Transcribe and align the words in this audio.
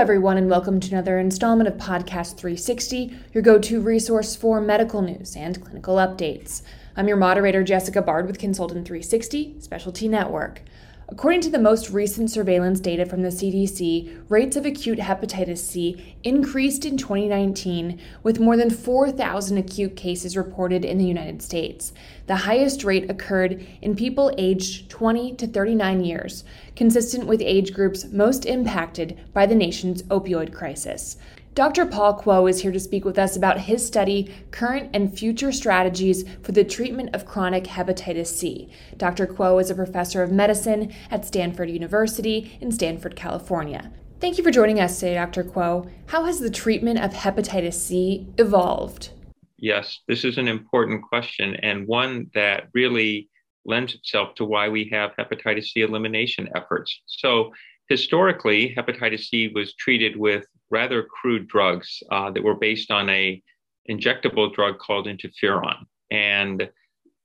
everyone, 0.00 0.38
and 0.38 0.48
welcome 0.48 0.80
to 0.80 0.92
another 0.92 1.18
installment 1.18 1.68
of 1.68 1.74
Podcast 1.74 2.38
360, 2.38 3.14
your 3.34 3.42
go 3.42 3.58
to 3.58 3.82
resource 3.82 4.34
for 4.34 4.58
medical 4.58 5.02
news 5.02 5.36
and 5.36 5.62
clinical 5.62 5.96
updates. 5.96 6.62
I'm 6.96 7.06
your 7.06 7.18
moderator, 7.18 7.62
Jessica 7.62 8.00
Bard 8.00 8.26
with 8.26 8.38
Consultant 8.38 8.86
360 8.86 9.56
Specialty 9.60 10.08
Network. 10.08 10.62
According 11.12 11.40
to 11.40 11.50
the 11.50 11.58
most 11.58 11.90
recent 11.90 12.30
surveillance 12.30 12.78
data 12.78 13.04
from 13.04 13.22
the 13.22 13.30
CDC, 13.30 14.22
rates 14.28 14.54
of 14.54 14.64
acute 14.64 15.00
hepatitis 15.00 15.58
C 15.58 16.14
increased 16.22 16.84
in 16.84 16.96
2019, 16.96 17.98
with 18.22 18.38
more 18.38 18.56
than 18.56 18.70
4,000 18.70 19.58
acute 19.58 19.96
cases 19.96 20.36
reported 20.36 20.84
in 20.84 20.98
the 20.98 21.04
United 21.04 21.42
States. 21.42 21.92
The 22.28 22.36
highest 22.36 22.84
rate 22.84 23.10
occurred 23.10 23.66
in 23.82 23.96
people 23.96 24.32
aged 24.38 24.88
20 24.88 25.34
to 25.34 25.48
39 25.48 26.04
years, 26.04 26.44
consistent 26.76 27.26
with 27.26 27.42
age 27.42 27.74
groups 27.74 28.04
most 28.04 28.46
impacted 28.46 29.18
by 29.32 29.46
the 29.46 29.56
nation's 29.56 30.04
opioid 30.04 30.52
crisis. 30.52 31.16
Dr. 31.54 31.84
Paul 31.84 32.16
Kwo 32.16 32.48
is 32.48 32.62
here 32.62 32.70
to 32.70 32.78
speak 32.78 33.04
with 33.04 33.18
us 33.18 33.36
about 33.36 33.58
his 33.58 33.84
study, 33.84 34.32
current 34.52 34.90
and 34.94 35.12
future 35.12 35.50
strategies 35.50 36.24
for 36.42 36.52
the 36.52 36.62
treatment 36.62 37.12
of 37.12 37.26
chronic 37.26 37.64
hepatitis 37.64 38.28
C. 38.28 38.70
Dr. 38.96 39.26
Kwo 39.26 39.60
is 39.60 39.68
a 39.68 39.74
professor 39.74 40.22
of 40.22 40.30
medicine 40.30 40.92
at 41.10 41.24
Stanford 41.24 41.68
University 41.68 42.56
in 42.60 42.70
Stanford, 42.70 43.16
California. 43.16 43.90
Thank 44.20 44.38
you 44.38 44.44
for 44.44 44.52
joining 44.52 44.78
us 44.78 45.00
today, 45.00 45.14
Dr. 45.14 45.42
Kwo. 45.42 45.90
How 46.06 46.24
has 46.24 46.38
the 46.38 46.50
treatment 46.50 47.00
of 47.00 47.10
hepatitis 47.10 47.74
C 47.74 48.28
evolved? 48.38 49.10
Yes, 49.58 49.98
this 50.06 50.24
is 50.24 50.38
an 50.38 50.46
important 50.46 51.02
question 51.02 51.56
and 51.56 51.88
one 51.88 52.30
that 52.32 52.68
really 52.74 53.28
lends 53.64 53.94
itself 53.94 54.36
to 54.36 54.44
why 54.44 54.68
we 54.68 54.88
have 54.92 55.10
hepatitis 55.18 55.64
C 55.70 55.80
elimination 55.80 56.48
efforts. 56.54 57.00
So, 57.06 57.52
historically, 57.88 58.72
hepatitis 58.78 59.24
C 59.24 59.50
was 59.52 59.74
treated 59.74 60.16
with 60.16 60.46
rather 60.70 61.02
crude 61.02 61.48
drugs 61.48 62.02
uh, 62.10 62.30
that 62.30 62.42
were 62.42 62.54
based 62.54 62.90
on 62.90 63.08
a 63.10 63.42
injectable 63.90 64.52
drug 64.54 64.78
called 64.78 65.06
interferon. 65.06 65.84
And 66.10 66.70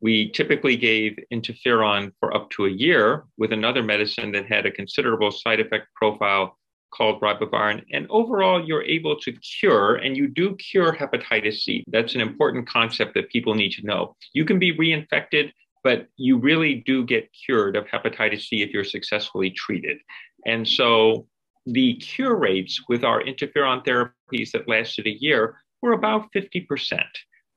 we 0.02 0.32
typically 0.32 0.76
gave 0.76 1.18
interferon 1.34 2.12
for 2.20 2.36
up 2.36 2.50
to 2.52 2.66
a 2.66 2.70
year 2.70 3.26
with 3.38 3.52
another 3.54 3.82
medicine 3.82 4.32
that 4.34 4.46
had 4.46 4.66
a 4.66 4.72
considerable 4.72 5.32
side 5.32 5.60
effect 5.60 5.88
profile 5.96 6.58
called 6.94 7.22
ribavirin. 7.22 7.84
And 7.92 8.08
overall, 8.10 8.64
you're 8.64 8.84
able 8.84 9.18
to 9.20 9.32
cure, 9.32 9.96
and 9.96 10.16
you 10.16 10.28
do 10.28 10.56
cure 10.56 10.94
hepatitis 10.94 11.62
C. 11.64 11.84
That's 11.88 12.16
an 12.16 12.22
important 12.22 12.68
concept 12.70 13.16
that 13.16 13.30
people 13.30 13.54
need 13.54 13.72
to 13.74 13.86
know. 13.86 14.16
You 14.34 14.46
can 14.46 14.60
be 14.60 14.76
reinfected, 14.78 15.52
but 15.84 16.08
you 16.18 16.38
really 16.38 16.76
do 16.86 17.06
get 17.06 17.30
cured 17.46 17.76
of 17.76 17.86
hepatitis 17.86 18.48
C 18.48 18.62
if 18.62 18.72
you're 18.72 18.84
successfully 18.84 19.50
treated. 19.52 19.98
And 20.46 20.68
so 20.68 21.28
the 21.66 21.96
cure 21.96 22.36
rates 22.36 22.82
with 22.88 23.04
our 23.04 23.24
interferon 23.24 23.86
therapies 23.86 24.52
that 24.52 24.68
lasted 24.68 25.08
a 25.08 25.18
year 25.20 25.58
were 25.82 25.94
about 25.94 26.32
50%. 26.34 27.02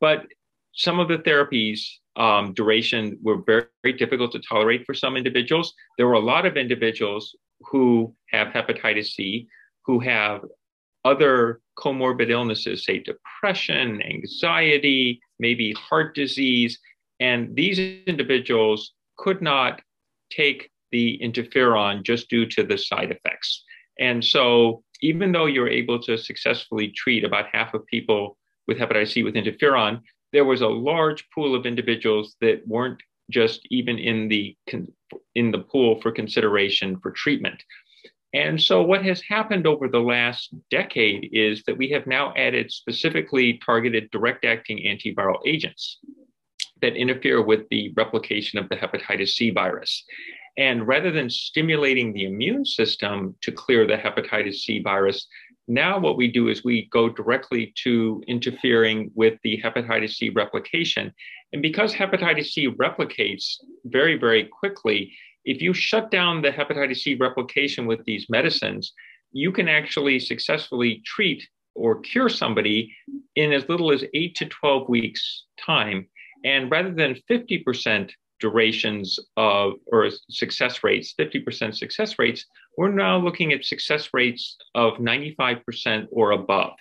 But 0.01 0.27
some 0.73 0.98
of 0.98 1.09
the 1.09 1.19
therapies 1.19 1.81
um, 2.17 2.53
duration 2.55 3.19
were 3.23 3.42
very, 3.47 3.67
very 3.83 3.97
difficult 3.97 4.33
to 4.33 4.41
tolerate 4.41 4.84
for 4.86 4.95
some 4.95 5.17
individuals. 5.17 5.75
There 5.97 6.06
were 6.06 6.14
a 6.14 6.20
lot 6.20 6.47
of 6.47 6.56
individuals 6.56 7.34
who 7.61 8.14
have 8.31 8.48
hepatitis 8.48 9.14
C 9.14 9.48
who 9.89 9.98
have 10.01 10.42
other 11.05 11.61
comorbid 11.79 12.29
illnesses, 12.29 12.84
say 12.84 12.98
depression, 12.98 14.03
anxiety, 14.03 15.19
maybe 15.39 15.73
heart 15.73 16.14
disease. 16.14 16.79
And 17.20 17.56
these 17.56 17.79
individuals 17.79 18.92
could 19.17 19.41
not 19.41 19.81
take 20.31 20.70
the 20.92 21.19
interferon 21.23 22.03
just 22.03 22.29
due 22.29 22.45
to 22.47 22.62
the 22.62 22.77
side 22.77 23.11
effects. 23.11 23.64
And 23.98 24.24
so, 24.24 24.82
even 25.00 25.32
though 25.32 25.46
you're 25.46 25.68
able 25.68 26.00
to 26.02 26.18
successfully 26.18 26.88
treat 26.88 27.24
about 27.24 27.46
half 27.52 27.74
of 27.74 27.86
people 27.86 28.36
with 28.66 28.78
hepatitis 28.78 29.12
C 29.12 29.22
with 29.22 29.34
interferon, 29.34 30.00
there 30.32 30.44
was 30.44 30.60
a 30.60 30.68
large 30.68 31.28
pool 31.34 31.55
of 31.55 31.66
individuals 31.66 32.36
that 32.40 32.66
weren't 32.66 33.00
just 33.30 33.61
even 33.70 33.98
in 33.98 34.28
the 34.28 34.56
in 35.34 35.50
the 35.50 35.58
pool 35.58 36.00
for 36.00 36.11
consideration 36.11 36.98
for 37.00 37.11
treatment. 37.12 37.62
And 38.34 38.61
so, 38.61 38.83
what 38.83 39.05
has 39.05 39.23
happened 39.23 39.67
over 39.67 39.89
the 39.89 40.00
last 40.00 40.55
decade 40.70 41.30
is 41.33 41.62
that 41.64 41.78
we 41.78 41.89
have 41.90 42.06
now 42.06 42.34
added 42.36 42.70
specifically 42.70 43.58
targeted 43.64 44.11
direct 44.11 44.44
acting 44.44 44.78
antiviral 44.78 45.39
agents 45.46 45.98
that 46.83 46.94
interfere 46.94 47.42
with 47.42 47.68
the 47.70 47.92
replication 47.96 48.58
of 48.58 48.68
the 48.68 48.77
hepatitis 48.77 49.30
C 49.30 49.50
virus. 49.50 50.05
And 50.58 50.89
rather 50.89 51.13
than 51.13 51.30
stimulating 51.30 52.13
the 52.13 52.24
immune 52.24 52.64
system 52.64 53.36
to 53.42 53.52
clear 53.52 53.86
the 53.86 53.96
hepatitis 53.96 54.57
C 54.57 54.80
virus, 54.80 55.29
now 55.69 56.01
what 56.01 56.17
we 56.17 56.27
do 56.27 56.48
is 56.48 56.64
we 56.64 56.89
go 56.91 57.08
directly 57.08 57.73
to 57.85 58.23
interfering 58.27 59.13
with 59.14 59.39
the 59.45 59.63
hepatitis 59.63 60.14
C 60.14 60.30
replication. 60.30 61.14
And 61.52 61.63
because 61.63 61.95
hepatitis 61.95 62.47
C 62.47 62.68
replicates 62.68 63.55
very, 63.85 64.18
very 64.18 64.45
quickly, 64.45 65.13
if 65.45 65.63
you 65.63 65.73
shut 65.73 66.11
down 66.11 66.42
the 66.42 66.51
hepatitis 66.51 66.98
C 66.98 67.14
replication 67.14 67.86
with 67.86 68.05
these 68.05 68.27
medicines, 68.29 68.92
you 69.30 69.52
can 69.52 69.68
actually 69.68 70.18
successfully 70.18 71.02
treat 71.07 71.47
or 71.77 72.01
cure 72.01 72.29
somebody 72.29 72.92
in 73.36 73.52
as 73.52 73.68
little 73.68 73.92
as 73.92 74.05
eight 74.13 74.35
to 74.36 74.47
12 74.47 74.89
weeks' 74.89 75.45
time. 75.64 76.08
And 76.45 76.68
rather 76.68 76.92
than 76.92 77.20
50% 77.30 78.11
durations 78.40 79.18
of 79.36 79.74
or 79.92 80.10
success 80.30 80.82
rates, 80.82 81.14
50% 81.18 81.74
success 81.74 82.18
rates, 82.18 82.44
we're 82.76 82.92
now 82.92 83.18
looking 83.18 83.52
at 83.52 83.64
success 83.64 84.10
rates 84.12 84.56
of 84.74 84.94
95% 84.94 86.06
or 86.10 86.32
above. 86.32 86.72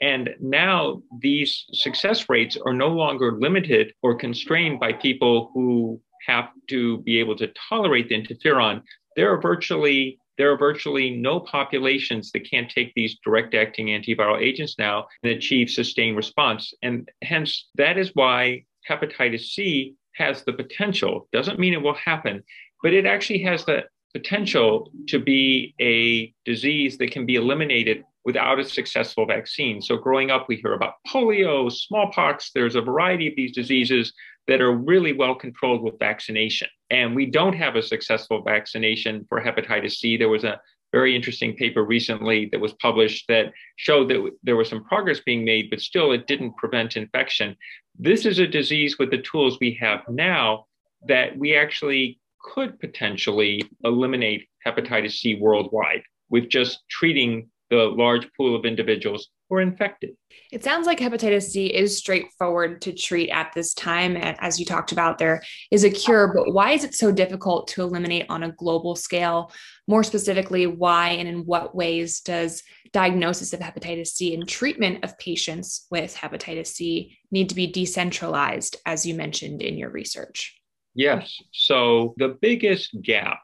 And 0.00 0.30
now 0.40 1.02
these 1.20 1.64
success 1.72 2.28
rates 2.28 2.56
are 2.64 2.72
no 2.72 2.88
longer 2.88 3.32
limited 3.32 3.92
or 4.02 4.14
constrained 4.14 4.78
by 4.78 4.92
people 4.92 5.50
who 5.54 6.00
have 6.26 6.50
to 6.68 6.98
be 6.98 7.18
able 7.18 7.36
to 7.36 7.50
tolerate 7.68 8.08
the 8.08 8.22
interferon. 8.22 8.82
There 9.16 9.32
are 9.32 9.40
virtually 9.40 10.18
there 10.36 10.52
are 10.52 10.56
virtually 10.56 11.10
no 11.10 11.40
populations 11.40 12.30
that 12.30 12.48
can't 12.48 12.70
take 12.70 12.94
these 12.94 13.18
direct 13.24 13.54
acting 13.54 13.88
antiviral 13.88 14.40
agents 14.40 14.76
now 14.78 15.08
and 15.24 15.32
achieve 15.32 15.68
sustained 15.68 16.16
response. 16.16 16.72
And 16.80 17.10
hence, 17.22 17.68
that 17.74 17.98
is 17.98 18.12
why 18.14 18.64
hepatitis 18.88 19.40
C 19.40 19.96
has 20.18 20.44
the 20.44 20.52
potential, 20.52 21.28
doesn't 21.32 21.58
mean 21.58 21.72
it 21.72 21.82
will 21.82 21.94
happen, 21.94 22.42
but 22.82 22.92
it 22.92 23.06
actually 23.06 23.42
has 23.42 23.64
the 23.64 23.84
potential 24.12 24.90
to 25.06 25.18
be 25.18 25.74
a 25.80 26.32
disease 26.44 26.98
that 26.98 27.10
can 27.10 27.26
be 27.26 27.36
eliminated 27.36 28.04
without 28.24 28.58
a 28.58 28.64
successful 28.64 29.24
vaccine. 29.26 29.80
So, 29.80 29.96
growing 29.96 30.30
up, 30.30 30.48
we 30.48 30.56
hear 30.56 30.74
about 30.74 30.94
polio, 31.06 31.70
smallpox. 31.70 32.50
There's 32.54 32.74
a 32.74 32.80
variety 32.80 33.28
of 33.28 33.36
these 33.36 33.52
diseases 33.52 34.12
that 34.48 34.60
are 34.60 34.72
really 34.72 35.12
well 35.12 35.34
controlled 35.34 35.82
with 35.82 35.98
vaccination. 35.98 36.68
And 36.90 37.14
we 37.14 37.26
don't 37.26 37.54
have 37.54 37.76
a 37.76 37.82
successful 37.82 38.42
vaccination 38.42 39.26
for 39.28 39.40
hepatitis 39.40 39.92
C. 39.92 40.16
There 40.16 40.30
was 40.30 40.44
a 40.44 40.60
very 40.92 41.14
interesting 41.14 41.54
paper 41.54 41.84
recently 41.84 42.48
that 42.50 42.60
was 42.60 42.72
published 42.74 43.26
that 43.28 43.52
showed 43.76 44.08
that 44.08 44.30
there 44.42 44.56
was 44.56 44.70
some 44.70 44.84
progress 44.84 45.20
being 45.20 45.44
made, 45.44 45.68
but 45.70 45.80
still 45.80 46.12
it 46.12 46.26
didn't 46.26 46.56
prevent 46.56 46.96
infection. 46.96 47.56
This 48.00 48.26
is 48.26 48.38
a 48.38 48.46
disease 48.46 48.96
with 48.96 49.10
the 49.10 49.18
tools 49.18 49.58
we 49.60 49.76
have 49.80 50.08
now 50.08 50.66
that 51.08 51.36
we 51.36 51.56
actually 51.56 52.20
could 52.40 52.78
potentially 52.78 53.68
eliminate 53.82 54.48
hepatitis 54.64 55.18
C 55.18 55.34
worldwide 55.34 56.02
with 56.30 56.48
just 56.48 56.84
treating 56.88 57.50
the 57.70 57.88
large 57.88 58.28
pool 58.36 58.54
of 58.54 58.64
individuals 58.64 59.30
who 59.48 59.56
are 59.56 59.60
infected. 59.60 60.10
It 60.52 60.62
sounds 60.62 60.86
like 60.86 60.98
hepatitis 60.98 61.50
C 61.50 61.66
is 61.66 61.98
straightforward 61.98 62.82
to 62.82 62.92
treat 62.92 63.30
at 63.30 63.52
this 63.54 63.74
time. 63.74 64.16
And 64.16 64.36
as 64.40 64.58
you 64.58 64.66
talked 64.66 64.92
about, 64.92 65.18
there 65.18 65.42
is 65.70 65.84
a 65.84 65.90
cure, 65.90 66.32
but 66.34 66.52
why 66.52 66.72
is 66.72 66.84
it 66.84 66.94
so 66.94 67.12
difficult 67.12 67.68
to 67.68 67.82
eliminate 67.82 68.26
on 68.28 68.42
a 68.42 68.52
global 68.52 68.94
scale? 68.94 69.52
More 69.86 70.04
specifically, 70.04 70.66
why 70.66 71.10
and 71.10 71.28
in 71.28 71.44
what 71.46 71.74
ways 71.74 72.20
does 72.20 72.62
diagnosis 72.92 73.52
of 73.52 73.60
hepatitis 73.60 74.08
C 74.08 74.34
and 74.34 74.48
treatment 74.48 75.04
of 75.04 75.18
patients 75.18 75.86
with 75.90 76.14
hepatitis 76.14 76.68
C 76.68 77.18
need 77.30 77.48
to 77.48 77.54
be 77.54 77.66
decentralized, 77.66 78.76
as 78.86 79.04
you 79.04 79.14
mentioned 79.14 79.62
in 79.62 79.76
your 79.76 79.90
research? 79.90 80.54
Yes. 80.94 81.36
So 81.52 82.14
the 82.16 82.36
biggest 82.40 82.96
gap 83.02 83.40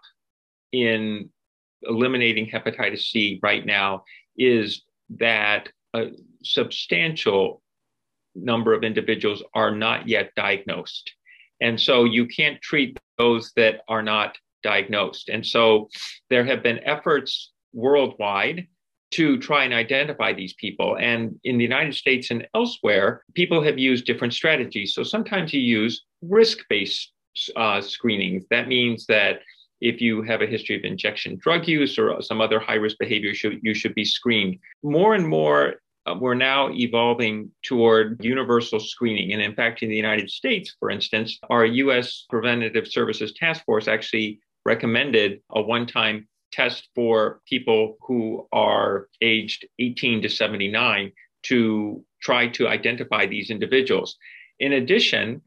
in 0.72 1.30
eliminating 1.82 2.50
hepatitis 2.50 3.10
C 3.10 3.38
right 3.42 3.64
now 3.64 4.04
is 4.36 4.82
that 5.18 5.68
a 5.94 6.10
substantial 6.42 7.62
number 8.34 8.74
of 8.74 8.82
individuals 8.82 9.42
are 9.54 9.74
not 9.74 10.08
yet 10.08 10.32
diagnosed. 10.36 11.12
And 11.60 11.80
so 11.80 12.04
you 12.04 12.26
can't 12.26 12.60
treat 12.60 12.98
those 13.18 13.52
that 13.56 13.82
are 13.88 14.02
not 14.02 14.36
diagnosed. 14.62 15.28
And 15.28 15.46
so 15.46 15.88
there 16.30 16.44
have 16.44 16.62
been 16.62 16.80
efforts 16.84 17.52
worldwide 17.72 18.66
to 19.12 19.38
try 19.38 19.64
and 19.64 19.72
identify 19.72 20.32
these 20.32 20.54
people. 20.54 20.96
And 20.98 21.38
in 21.44 21.56
the 21.58 21.62
United 21.62 21.94
States 21.94 22.32
and 22.32 22.48
elsewhere, 22.54 23.22
people 23.34 23.62
have 23.62 23.78
used 23.78 24.06
different 24.06 24.34
strategies. 24.34 24.94
So 24.94 25.04
sometimes 25.04 25.52
you 25.54 25.60
use 25.60 26.02
risk 26.22 26.58
based 26.68 27.12
uh, 27.54 27.80
screenings. 27.80 28.44
That 28.50 28.66
means 28.66 29.06
that 29.06 29.40
if 29.80 30.00
you 30.00 30.22
have 30.22 30.40
a 30.40 30.46
history 30.46 30.76
of 30.76 30.84
injection 30.84 31.36
drug 31.36 31.68
use 31.68 31.98
or 31.98 32.20
some 32.22 32.40
other 32.40 32.58
high 32.58 32.74
risk 32.74 32.96
behavior, 32.98 33.28
you 33.28 33.34
should, 33.34 33.60
you 33.62 33.74
should 33.74 33.94
be 33.94 34.04
screened. 34.04 34.58
More 34.82 35.14
and 35.14 35.28
more, 35.28 35.74
uh, 36.06 36.14
we're 36.20 36.34
now 36.34 36.70
evolving 36.70 37.50
toward 37.62 38.22
universal 38.22 38.78
screening. 38.78 39.32
And 39.32 39.40
in 39.40 39.54
fact, 39.54 39.82
in 39.82 39.88
the 39.88 39.96
United 39.96 40.30
States, 40.30 40.74
for 40.78 40.90
instance, 40.90 41.38
our 41.48 41.64
US 41.64 42.26
Preventative 42.28 42.86
Services 42.86 43.32
Task 43.32 43.64
Force 43.64 43.88
actually 43.88 44.40
recommended 44.64 45.40
a 45.50 45.62
one 45.62 45.86
time 45.86 46.28
test 46.52 46.88
for 46.94 47.40
people 47.48 47.96
who 48.00 48.46
are 48.52 49.08
aged 49.20 49.66
18 49.78 50.22
to 50.22 50.28
79 50.28 51.12
to 51.44 52.04
try 52.22 52.48
to 52.48 52.68
identify 52.68 53.26
these 53.26 53.50
individuals. 53.50 54.16
In 54.60 54.74
addition, 54.74 55.42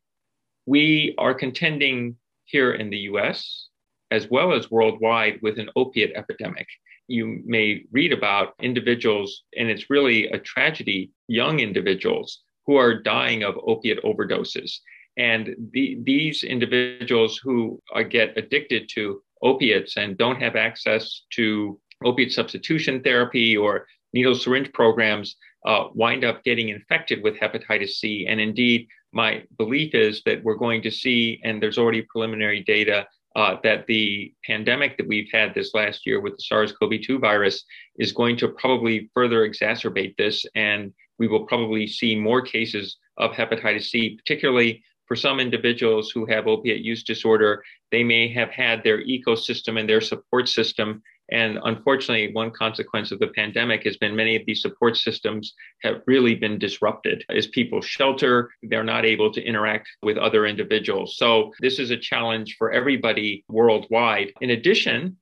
we 0.65 1.15
are 1.17 1.33
contending 1.33 2.17
here 2.45 2.73
in 2.73 2.89
the 2.89 2.99
US 3.11 3.69
as 4.11 4.29
well 4.29 4.53
as 4.53 4.71
worldwide 4.71 5.39
with 5.41 5.59
an 5.59 5.69
opiate 5.75 6.13
epidemic. 6.15 6.67
You 7.07 7.41
may 7.45 7.83
read 7.91 8.13
about 8.13 8.53
individuals, 8.61 9.43
and 9.57 9.69
it's 9.69 9.89
really 9.89 10.27
a 10.27 10.39
tragedy, 10.39 11.11
young 11.27 11.59
individuals 11.59 12.41
who 12.65 12.75
are 12.75 13.01
dying 13.01 13.43
of 13.43 13.57
opiate 13.65 14.03
overdoses. 14.03 14.79
And 15.17 15.55
the, 15.71 15.97
these 16.03 16.43
individuals 16.43 17.39
who 17.43 17.81
get 18.09 18.37
addicted 18.37 18.89
to 18.95 19.21
opiates 19.41 19.97
and 19.97 20.17
don't 20.17 20.41
have 20.41 20.55
access 20.55 21.23
to 21.31 21.79
opiate 22.03 22.31
substitution 22.31 23.01
therapy 23.01 23.57
or 23.57 23.87
needle 24.13 24.35
syringe 24.35 24.71
programs 24.73 25.35
uh, 25.65 25.87
wind 25.93 26.23
up 26.23 26.43
getting 26.43 26.69
infected 26.69 27.23
with 27.23 27.35
hepatitis 27.35 27.89
C. 27.89 28.27
And 28.27 28.39
indeed, 28.39 28.87
my 29.11 29.43
belief 29.57 29.95
is 29.95 30.21
that 30.25 30.43
we're 30.43 30.55
going 30.55 30.81
to 30.83 30.91
see, 30.91 31.41
and 31.43 31.61
there's 31.61 31.77
already 31.77 32.03
preliminary 32.03 32.63
data, 32.63 33.07
uh, 33.37 33.55
that 33.63 33.85
the 33.85 34.33
pandemic 34.43 34.97
that 34.97 35.07
we've 35.07 35.29
had 35.31 35.53
this 35.53 35.75
last 35.75 36.07
year 36.07 36.19
with 36.19 36.35
the 36.35 36.43
SARS 36.43 36.73
CoV 36.73 36.93
2 37.01 37.19
virus 37.19 37.63
is 37.99 38.11
going 38.11 38.35
to 38.37 38.47
probably 38.47 39.11
further 39.13 39.47
exacerbate 39.47 40.17
this. 40.17 40.43
And 40.55 40.91
we 41.19 41.27
will 41.27 41.45
probably 41.45 41.85
see 41.85 42.15
more 42.15 42.41
cases 42.41 42.97
of 43.17 43.31
hepatitis 43.31 43.85
C, 43.91 44.15
particularly 44.15 44.83
for 45.05 45.15
some 45.15 45.39
individuals 45.39 46.09
who 46.09 46.25
have 46.25 46.47
opiate 46.47 46.83
use 46.83 47.03
disorder, 47.03 47.63
they 47.91 48.03
may 48.03 48.27
have 48.33 48.49
had 48.49 48.83
their 48.83 49.05
ecosystem 49.05 49.79
and 49.79 49.87
their 49.87 50.01
support 50.01 50.49
system. 50.49 51.03
And 51.29 51.59
unfortunately, 51.63 52.33
one 52.33 52.51
consequence 52.51 53.11
of 53.11 53.19
the 53.19 53.27
pandemic 53.27 53.83
has 53.83 53.97
been 53.97 54.15
many 54.15 54.35
of 54.35 54.43
these 54.45 54.61
support 54.61 54.97
systems 54.97 55.53
have 55.83 56.01
really 56.07 56.35
been 56.35 56.57
disrupted. 56.57 57.23
As 57.29 57.47
people 57.47 57.81
shelter, 57.81 58.51
they're 58.63 58.83
not 58.83 59.05
able 59.05 59.31
to 59.33 59.43
interact 59.43 59.89
with 60.01 60.17
other 60.17 60.45
individuals. 60.45 61.17
So, 61.17 61.53
this 61.59 61.79
is 61.79 61.91
a 61.91 61.97
challenge 61.97 62.55
for 62.57 62.71
everybody 62.71 63.43
worldwide. 63.49 64.31
In 64.41 64.51
addition, 64.51 65.17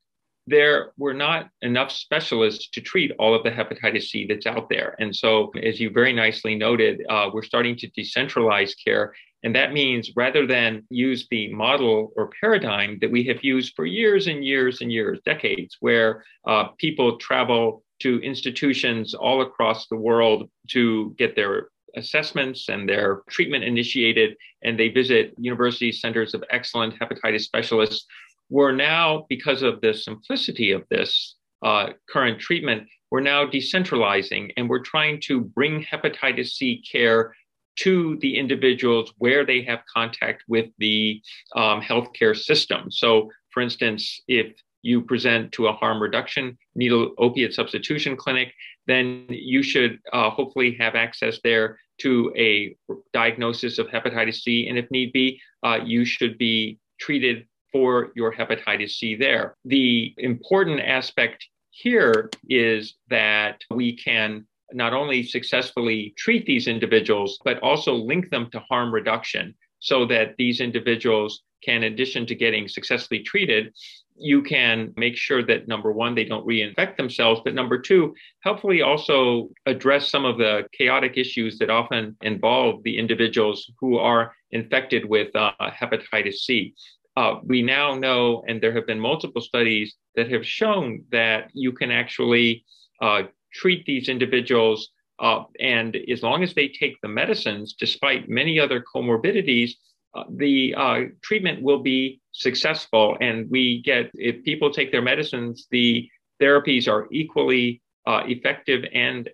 there 0.47 0.91
were 0.97 1.13
not 1.13 1.49
enough 1.61 1.91
specialists 1.91 2.69
to 2.71 2.81
treat 2.81 3.11
all 3.17 3.33
of 3.33 3.43
the 3.43 3.51
hepatitis 3.51 4.03
C 4.03 4.27
that's 4.27 4.45
out 4.45 4.69
there. 4.69 4.95
And 4.99 5.15
so, 5.15 5.51
as 5.61 5.79
you 5.79 5.89
very 5.89 6.13
nicely 6.13 6.55
noted, 6.55 7.03
uh, 7.09 7.29
we're 7.33 7.43
starting 7.43 7.75
to 7.77 7.89
decentralize 7.91 8.73
care 8.83 9.13
and 9.45 9.55
that 9.55 9.73
means 9.73 10.11
rather 10.15 10.47
than 10.47 10.87
use 10.89 11.27
the 11.29 11.53
model 11.53 12.11
or 12.15 12.31
paradigm 12.41 12.97
that 12.99 13.11
we 13.11 13.23
have 13.25 13.43
used 13.43 13.73
for 13.75 13.85
years 13.85 14.25
and 14.25 14.43
years 14.43 14.81
and 14.81 14.91
years, 14.91 15.19
decades, 15.23 15.77
where 15.79 16.25
uh, 16.47 16.69
people 16.79 17.17
travel 17.19 17.83
to 17.99 18.19
institutions 18.21 19.13
all 19.13 19.43
across 19.43 19.87
the 19.87 19.95
world 19.95 20.49
to 20.69 21.13
get 21.19 21.35
their 21.35 21.69
assessments 21.95 22.69
and 22.69 22.89
their 22.89 23.21
treatment 23.29 23.63
initiated, 23.63 24.35
and 24.63 24.79
they 24.79 24.89
visit 24.89 25.35
university 25.37 25.91
centers 25.91 26.33
of 26.33 26.43
excellent 26.49 26.97
hepatitis 26.99 27.41
specialists. 27.41 28.07
We're 28.49 28.71
now, 28.71 29.25
because 29.29 29.61
of 29.61 29.81
the 29.81 29.93
simplicity 29.93 30.71
of 30.71 30.83
this 30.89 31.35
uh, 31.63 31.89
current 32.09 32.39
treatment, 32.39 32.87
we're 33.11 33.21
now 33.21 33.45
decentralizing 33.45 34.51
and 34.57 34.69
we're 34.69 34.83
trying 34.83 35.21
to 35.21 35.41
bring 35.41 35.83
hepatitis 35.83 36.49
C 36.49 36.83
care 36.89 37.35
to 37.77 38.17
the 38.21 38.37
individuals 38.37 39.13
where 39.17 39.45
they 39.45 39.61
have 39.63 39.81
contact 39.93 40.43
with 40.47 40.67
the 40.79 41.21
um, 41.55 41.81
healthcare 41.81 42.35
system. 42.35 42.89
So, 42.89 43.29
for 43.51 43.61
instance, 43.61 44.21
if 44.27 44.53
you 44.81 45.01
present 45.01 45.51
to 45.51 45.67
a 45.67 45.73
harm 45.73 46.01
reduction 46.01 46.57
needle 46.75 47.13
opiate 47.17 47.53
substitution 47.53 48.15
clinic, 48.15 48.53
then 48.85 49.25
you 49.29 49.63
should 49.63 49.99
uh, 50.13 50.29
hopefully 50.29 50.75
have 50.79 50.95
access 50.95 51.39
there 51.43 51.79
to 51.97 52.31
a 52.37 52.75
diagnosis 53.11 53.79
of 53.79 53.87
hepatitis 53.87 54.41
C. 54.41 54.67
And 54.67 54.77
if 54.77 54.89
need 54.91 55.11
be, 55.11 55.41
uh, 55.63 55.79
you 55.83 56.05
should 56.05 56.37
be 56.37 56.77
treated 56.99 57.47
for 57.75 58.13
your 58.15 58.33
hepatitis 58.33 58.91
C 58.91 59.15
there. 59.15 59.57
The 59.65 60.13
important 60.17 60.79
aspect 60.79 61.45
here 61.71 62.29
is 62.47 62.95
that 63.09 63.61
we 63.69 63.97
can 63.97 64.47
not 64.71 64.93
only 64.93 65.23
successfully 65.23 66.13
treat 66.17 66.45
these 66.45 66.69
individuals, 66.69 67.37
but 67.43 67.59
also 67.59 67.93
link 67.93 68.29
them 68.29 68.49
to 68.53 68.61
harm 68.61 68.93
reduction 68.93 69.53
so 69.79 70.05
that 70.05 70.35
these 70.37 70.61
individuals 70.61 71.41
can, 71.65 71.83
in 71.83 71.91
addition 71.91 72.25
to 72.27 72.33
getting 72.33 72.69
successfully 72.69 73.19
treated, 73.19 73.73
you 74.15 74.41
can 74.41 74.93
make 74.95 75.17
sure 75.17 75.43
that 75.43 75.67
number 75.67 75.91
one, 75.91 76.15
they 76.15 76.23
don't 76.23 76.47
reinfect 76.47 76.95
themselves, 76.95 77.41
but 77.43 77.53
number 77.53 77.77
two, 77.77 78.15
helpfully 78.39 78.83
also 78.83 79.49
address 79.65 80.09
some 80.09 80.23
of 80.23 80.37
the 80.37 80.65
chaotic 80.71 81.17
issues 81.17 81.57
that 81.59 81.69
often 81.69 82.15
involve 82.21 82.81
the 82.83 82.97
individuals 82.97 83.69
who 83.81 83.97
are 83.97 84.33
infected 84.51 85.03
with 85.03 85.35
uh, 85.35 85.51
hepatitis 85.61 86.35
C. 86.35 86.73
Uh, 87.15 87.39
we 87.43 87.61
now 87.61 87.95
know, 87.95 88.43
and 88.47 88.61
there 88.61 88.73
have 88.73 88.85
been 88.85 88.99
multiple 88.99 89.41
studies 89.41 89.95
that 90.15 90.31
have 90.31 90.45
shown 90.45 91.03
that 91.11 91.49
you 91.53 91.71
can 91.71 91.91
actually 91.91 92.65
uh, 93.01 93.23
treat 93.53 93.85
these 93.85 94.09
individuals. 94.09 94.89
Uh, 95.19 95.43
and 95.59 95.95
as 96.11 96.23
long 96.23 96.43
as 96.43 96.53
they 96.53 96.67
take 96.67 96.99
the 97.01 97.07
medicines, 97.07 97.75
despite 97.79 98.27
many 98.27 98.59
other 98.59 98.83
comorbidities, 98.93 99.71
uh, 100.13 100.23
the 100.29 100.75
uh, 100.75 101.01
treatment 101.21 101.61
will 101.61 101.79
be 101.79 102.19
successful. 102.31 103.17
And 103.21 103.49
we 103.49 103.81
get, 103.81 104.11
if 104.13 104.43
people 104.43 104.71
take 104.71 104.91
their 104.91 105.01
medicines, 105.01 105.67
the 105.71 106.09
therapies 106.41 106.89
are 106.89 107.07
equally 107.11 107.81
uh, 108.05 108.23
effective 108.25 108.83
and 108.93 109.29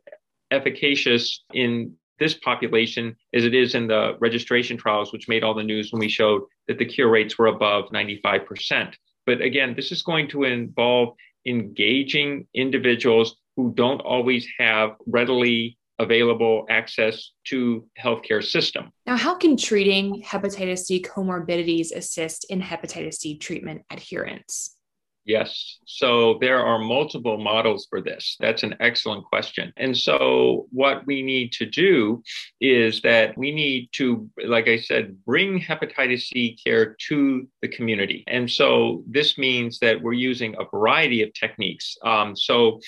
efficacious 0.52 1.44
in 1.54 1.96
this 2.20 2.36
population 2.36 3.16
as 3.34 3.44
it 3.46 3.56
is 3.56 3.74
in 3.74 3.88
the 3.88 4.16
registration 4.20 4.78
trials, 4.78 5.12
which 5.12 5.28
made 5.28 5.44
all 5.44 5.56
the 5.56 5.64
news 5.64 5.92
when 5.92 6.00
we 6.00 6.08
showed 6.10 6.44
that 6.72 6.78
the 6.78 6.86
cure 6.86 7.10
rates 7.10 7.38
were 7.38 7.48
above 7.48 7.90
95%. 7.90 8.94
But 9.26 9.42
again, 9.42 9.74
this 9.76 9.92
is 9.92 10.02
going 10.02 10.30
to 10.30 10.46
involve 10.46 11.16
engaging 11.46 12.48
individuals 12.54 13.36
who 13.58 13.74
don't 13.76 14.00
always 14.00 14.48
have 14.58 14.92
readily 15.06 15.78
available 16.00 16.66
access 16.70 17.32
to 17.48 17.86
healthcare 18.02 18.44
system. 18.44 18.90
Now, 19.06 19.18
how 19.18 19.36
can 19.36 19.58
treating 19.58 20.24
hepatitis 20.24 20.86
C 20.86 21.02
comorbidities 21.02 21.92
assist 21.94 22.46
in 22.50 22.62
hepatitis 22.62 23.16
C 23.16 23.38
treatment 23.38 23.84
adherence? 23.92 24.78
Yes. 25.24 25.78
So 25.86 26.40
there 26.42 26.66
are 26.66 26.80
multiple 26.80 27.38
models 27.38 27.86
for 27.90 28.02
this. 28.02 28.38
That's 28.40 28.64
an 28.64 28.76
excellent 28.80 29.24
question. 29.26 29.72
And 29.78 29.96
so 29.96 30.68
what 30.72 31.06
we 31.06 31.22
need 31.22 31.52
to 31.54 31.66
do 31.66 32.24
is 32.60 33.02
that 33.02 33.38
we 33.38 33.52
need 33.52 33.90
to, 33.94 34.28
like 34.48 34.68
I 34.68 34.80
said, 34.80 35.24
bring 35.24 35.62
hepatitis 35.62 36.24
C 36.24 36.58
care 36.64 36.96
to 37.10 37.48
the 37.62 37.68
community. 37.68 38.24
And 38.28 38.50
so 38.50 39.04
this 39.08 39.38
means 39.38 39.78
that 39.80 40.02
we're 40.02 40.14
using 40.14 40.56
a 40.58 40.66
variety 40.66 41.22
of 41.22 41.34
techniques. 41.34 41.96
Um, 42.04 42.36
so 42.36 42.80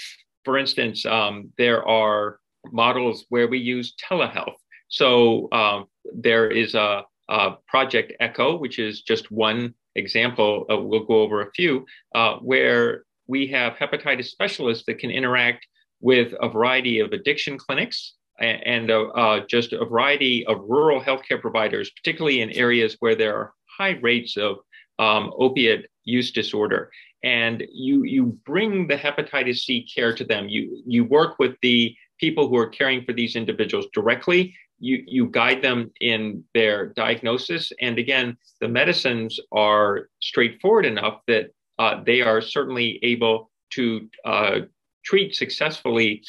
for 0.44 0.58
instance, 0.58 1.06
um, 1.06 1.52
there 1.58 1.88
are 1.88 2.40
models 2.72 3.26
where 3.30 3.48
we 3.48 3.60
use 3.60 3.94
telehealth. 3.96 4.56
So 4.88 5.50
um, 5.52 5.86
there 6.14 6.50
is 6.50 6.76
a, 6.76 7.04
a, 7.30 7.56
project 7.68 8.14
Echo, 8.20 8.58
which 8.58 8.80
is 8.80 9.02
just 9.02 9.32
one 9.32 9.74
example. 9.96 10.66
Uh, 10.70 10.78
we'll 10.78 11.06
go 11.06 11.22
over 11.22 11.42
a 11.42 11.52
few 11.52 11.86
uh, 12.16 12.36
where 12.38 13.04
we 13.28 13.48
have 13.48 13.74
hepatitis 13.74 14.26
specialists 14.26 14.84
that 14.88 15.00
can 15.00 15.12
interact 15.12 15.66
with 16.02 16.34
a 16.42 16.50
variety 16.50 17.00
of 17.00 17.12
addiction 17.12 17.58
clinics 17.58 18.16
and, 18.40 18.62
and 18.66 18.92
uh, 18.92 19.04
uh, 19.10 19.46
just 19.48 19.74
a 19.74 19.86
variety 19.86 20.46
of 20.48 20.60
rural 20.68 21.02
healthcare 21.02 21.40
providers, 21.40 21.92
particularly 21.92 22.42
in 22.42 22.50
areas 22.52 22.98
where 23.00 23.16
there 23.16 23.36
are 23.36 23.54
high 23.78 23.98
rates 24.02 24.36
of 24.38 24.58
um, 25.00 25.32
opiate 25.38 25.88
use 26.04 26.32
disorder 26.32 26.92
and 27.24 27.64
you 27.72 28.04
you 28.04 28.38
bring 28.46 28.88
the 28.88 28.96
hepatitis 28.96 29.60
C 29.60 29.88
care 29.94 30.14
to 30.14 30.24
them. 30.24 30.50
You 30.50 30.84
you 30.86 31.06
work 31.06 31.40
with 31.40 31.56
the 31.62 31.96
people 32.20 32.48
who 32.48 32.58
are 32.58 32.68
caring 32.68 33.04
for 33.04 33.14
these 33.14 33.36
individuals 33.36 33.88
directly. 33.94 34.56
You 34.84 35.04
you 35.08 35.24
guide 35.28 35.62
them 35.62 35.92
in 36.02 36.44
their 36.54 36.88
diagnosis, 36.88 37.72
and 37.80 37.98
again, 37.98 38.38
the 38.60 38.68
medicines 38.68 39.40
are 39.52 40.10
straightforward 40.22 40.86
enough 40.86 41.22
that 41.28 41.52
uh, 41.80 42.04
they 42.04 42.22
are 42.22 42.42
certainly 42.42 43.00
able 43.02 43.50
to 43.76 44.10
uh, 44.26 44.60
treat 45.06 45.36
successfully 45.36 46.22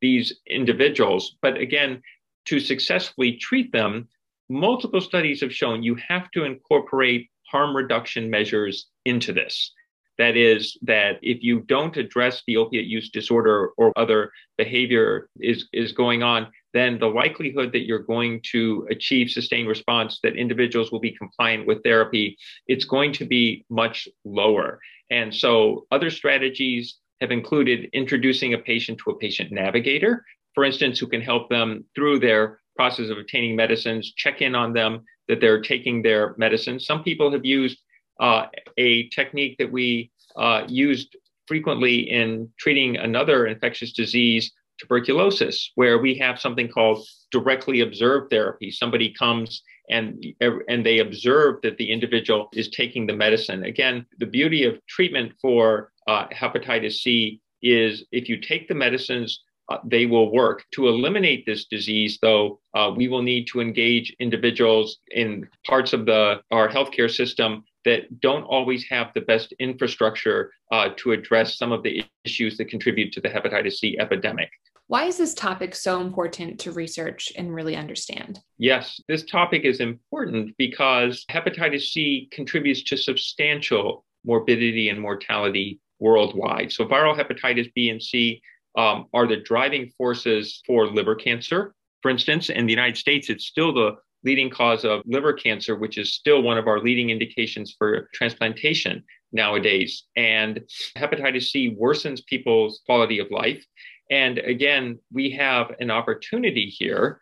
these 0.00 0.40
individuals. 0.48 1.36
But 1.40 1.56
again, 1.56 2.02
to 2.46 2.58
successfully 2.58 3.36
treat 3.36 3.70
them, 3.72 4.08
multiple 4.48 5.00
studies 5.00 5.40
have 5.40 5.54
shown 5.54 5.82
you 5.82 5.96
have 6.08 6.30
to 6.32 6.44
incorporate 6.44 7.30
harm 7.46 7.76
reduction 7.76 8.28
measures 8.28 8.86
into 9.04 9.32
this 9.32 9.72
That 10.20 10.36
is, 10.36 10.76
that 10.82 11.18
if 11.22 11.42
you 11.42 11.60
don't 11.60 11.96
address 11.96 12.42
the 12.46 12.58
opiate 12.58 12.84
use 12.84 13.08
disorder 13.08 13.70
or 13.78 13.90
other 13.96 14.30
behavior 14.58 15.30
is, 15.40 15.66
is 15.72 15.92
going 15.92 16.22
on, 16.22 16.48
then 16.74 16.98
the 16.98 17.06
likelihood 17.06 17.72
that 17.72 17.86
you're 17.86 18.00
going 18.14 18.42
to 18.52 18.86
achieve 18.90 19.30
sustained 19.30 19.66
response, 19.66 20.20
that 20.22 20.36
individuals 20.36 20.92
will 20.92 21.00
be 21.00 21.16
compliant 21.22 21.66
with 21.66 21.82
therapy, 21.82 22.36
it's 22.66 22.84
going 22.84 23.12
to 23.14 23.24
be 23.24 23.64
much 23.70 24.06
lower. 24.26 24.78
And 25.08 25.34
so 25.34 25.86
other 25.90 26.10
strategies 26.10 26.98
have 27.22 27.30
included 27.30 27.88
introducing 27.94 28.52
a 28.52 28.58
patient 28.58 28.98
to 28.98 29.12
a 29.12 29.18
patient 29.18 29.50
navigator, 29.50 30.22
for 30.54 30.66
instance, 30.66 30.98
who 30.98 31.06
can 31.06 31.22
help 31.22 31.48
them 31.48 31.86
through 31.94 32.18
their 32.18 32.60
process 32.76 33.08
of 33.08 33.16
obtaining 33.16 33.56
medicines, 33.56 34.12
check 34.14 34.42
in 34.42 34.54
on 34.54 34.74
them 34.74 35.02
that 35.28 35.40
they're 35.40 35.62
taking 35.62 36.02
their 36.02 36.34
medicines. 36.36 36.84
Some 36.84 37.02
people 37.02 37.32
have 37.32 37.46
used 37.46 37.78
a 38.20 39.08
technique 39.08 39.56
that 39.58 39.70
we 39.70 40.10
uh, 40.36 40.64
used 40.68 41.16
frequently 41.46 42.10
in 42.10 42.48
treating 42.58 42.96
another 42.96 43.46
infectious 43.46 43.92
disease, 43.92 44.52
tuberculosis, 44.78 45.72
where 45.74 45.98
we 45.98 46.14
have 46.14 46.40
something 46.40 46.68
called 46.68 47.06
directly 47.32 47.80
observed 47.80 48.30
therapy. 48.30 48.70
Somebody 48.70 49.12
comes 49.12 49.62
and, 49.90 50.24
and 50.68 50.86
they 50.86 51.00
observe 51.00 51.60
that 51.62 51.76
the 51.76 51.90
individual 51.90 52.48
is 52.54 52.68
taking 52.68 53.06
the 53.06 53.12
medicine. 53.12 53.64
Again, 53.64 54.06
the 54.18 54.26
beauty 54.26 54.64
of 54.64 54.78
treatment 54.86 55.32
for 55.42 55.90
uh, 56.06 56.28
hepatitis 56.28 57.00
C 57.02 57.40
is 57.62 58.04
if 58.12 58.28
you 58.28 58.40
take 58.40 58.68
the 58.68 58.74
medicines, 58.74 59.42
uh, 59.70 59.78
they 59.84 60.06
will 60.06 60.32
work. 60.32 60.64
To 60.74 60.88
eliminate 60.88 61.46
this 61.46 61.66
disease, 61.66 62.18
though, 62.22 62.60
uh, 62.74 62.92
we 62.96 63.08
will 63.08 63.22
need 63.22 63.46
to 63.48 63.60
engage 63.60 64.14
individuals 64.18 64.98
in 65.10 65.48
parts 65.66 65.92
of 65.92 66.06
the 66.06 66.40
our 66.50 66.68
healthcare 66.68 67.10
system 67.10 67.64
that 67.84 68.20
don't 68.20 68.42
always 68.44 68.84
have 68.88 69.12
the 69.14 69.20
best 69.22 69.52
infrastructure 69.58 70.52
uh, 70.72 70.90
to 70.96 71.12
address 71.12 71.56
some 71.56 71.72
of 71.72 71.82
the 71.82 72.04
issues 72.24 72.56
that 72.58 72.66
contribute 72.66 73.12
to 73.12 73.20
the 73.20 73.28
hepatitis 73.28 73.74
C 73.74 73.96
epidemic. 73.98 74.50
Why 74.86 75.04
is 75.04 75.16
this 75.16 75.34
topic 75.34 75.74
so 75.76 76.00
important 76.00 76.58
to 76.60 76.72
research 76.72 77.32
and 77.36 77.54
really 77.54 77.76
understand? 77.76 78.40
Yes, 78.58 79.00
this 79.06 79.24
topic 79.24 79.62
is 79.62 79.78
important 79.78 80.56
because 80.58 81.24
hepatitis 81.30 81.92
C 81.92 82.28
contributes 82.32 82.82
to 82.84 82.96
substantial 82.96 84.04
morbidity 84.24 84.88
and 84.88 85.00
mortality 85.00 85.80
worldwide. 86.00 86.72
So, 86.72 86.86
viral 86.86 87.16
hepatitis 87.16 87.72
B 87.72 87.90
and 87.90 88.02
C 88.02 88.42
um, 88.76 89.06
are 89.14 89.28
the 89.28 89.36
driving 89.36 89.90
forces 89.96 90.60
for 90.66 90.86
liver 90.86 91.14
cancer. 91.14 91.74
For 92.02 92.10
instance, 92.10 92.50
in 92.50 92.66
the 92.66 92.72
United 92.72 92.96
States, 92.96 93.30
it's 93.30 93.46
still 93.46 93.72
the 93.72 93.96
leading 94.24 94.50
cause 94.50 94.84
of 94.84 95.02
liver 95.06 95.32
cancer, 95.32 95.76
which 95.76 95.98
is 95.98 96.14
still 96.14 96.42
one 96.42 96.58
of 96.58 96.66
our 96.66 96.80
leading 96.80 97.10
indications 97.10 97.74
for 97.76 98.08
transplantation 98.12 99.02
nowadays. 99.32 100.04
And 100.16 100.60
hepatitis 100.96 101.50
C 101.50 101.76
worsens 101.80 102.24
people's 102.26 102.80
quality 102.84 103.18
of 103.18 103.30
life. 103.30 103.64
And 104.10 104.38
again, 104.38 104.98
we 105.12 105.30
have 105.30 105.72
an 105.80 105.90
opportunity 105.90 106.66
here 106.66 107.20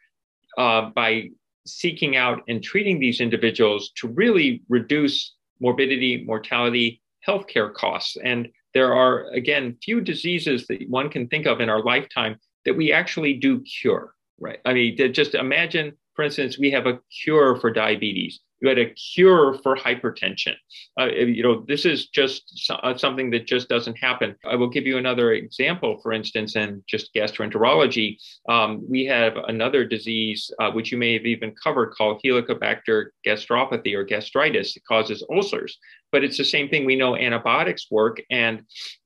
uh, 0.57 0.91
by 0.91 1.29
seeking 1.67 2.17
out 2.17 2.43
and 2.49 2.63
treating 2.63 2.99
these 2.99 3.21
individuals 3.21 3.93
to 3.97 4.09
really 4.09 4.63
reduce 4.69 5.35
morbidity, 5.61 6.25
mortality, 6.25 7.03
healthcare 7.27 7.73
costs. 7.73 8.17
And 8.25 8.49
there 8.75 8.95
are, 8.95 9.29
again, 9.31 9.77
few 9.83 10.01
diseases 10.01 10.67
that 10.69 10.89
one 10.89 11.11
can 11.11 11.29
think 11.29 11.47
of 11.47 11.61
in 11.61 11.69
our 11.69 11.83
lifetime 11.83 12.39
that 12.65 12.77
we 12.77 12.93
actually 12.93 13.35
do 13.35 13.61
cure, 13.61 14.15
right? 14.41 14.61
I 14.65 14.73
mean, 14.75 14.97
just 15.13 15.35
imagine 15.35 15.97
for 16.19 16.25
instance, 16.25 16.59
we 16.59 16.73
have 16.73 16.89
a 16.89 16.99
cure 17.23 17.55
for 17.61 17.71
diabetes. 17.71 18.41
You 18.61 18.69
had 18.69 18.79
a 18.79 18.91
cure 18.91 19.59
for 19.63 19.77
hypertension. 19.77 20.55
Uh, 20.99 21.07
you 21.07 21.43
know, 21.43 21.65
this 21.69 21.85
is 21.85 22.09
just 22.09 22.43
so, 22.67 22.75
uh, 22.77 22.97
something 22.97 23.31
that 23.31 23.47
just 23.47 23.69
doesn't 23.69 23.97
happen. 23.97 24.35
I 24.45 24.57
will 24.57 24.69
give 24.69 24.87
you 24.87 24.99
another 24.99 25.33
example, 25.33 26.01
for 26.03 26.13
instance, 26.13 26.57
in 26.57 26.83
just 26.89 27.15
gastroenterology. 27.15 28.17
Um, 28.49 28.85
we 28.89 29.05
have 29.07 29.37
another 29.47 29.85
disease, 29.85 30.51
uh, 30.59 30.73
which 30.73 30.91
you 30.91 30.99
may 30.99 31.13
have 31.15 31.27
even 31.27 31.55
covered, 31.63 31.95
called 31.95 32.21
Helicobacter 32.25 33.07
gastropathy 33.25 33.95
or 33.95 34.05
gastritis. 34.05 34.77
It 34.77 34.83
causes 34.89 35.25
ulcers, 35.31 35.79
but 36.11 36.25
it's 36.25 36.39
the 36.39 36.45
same 36.45 36.69
thing. 36.69 36.85
We 36.85 36.97
know 36.97 37.17
antibiotics 37.17 37.91
work, 37.91 38.21
and 38.31 38.63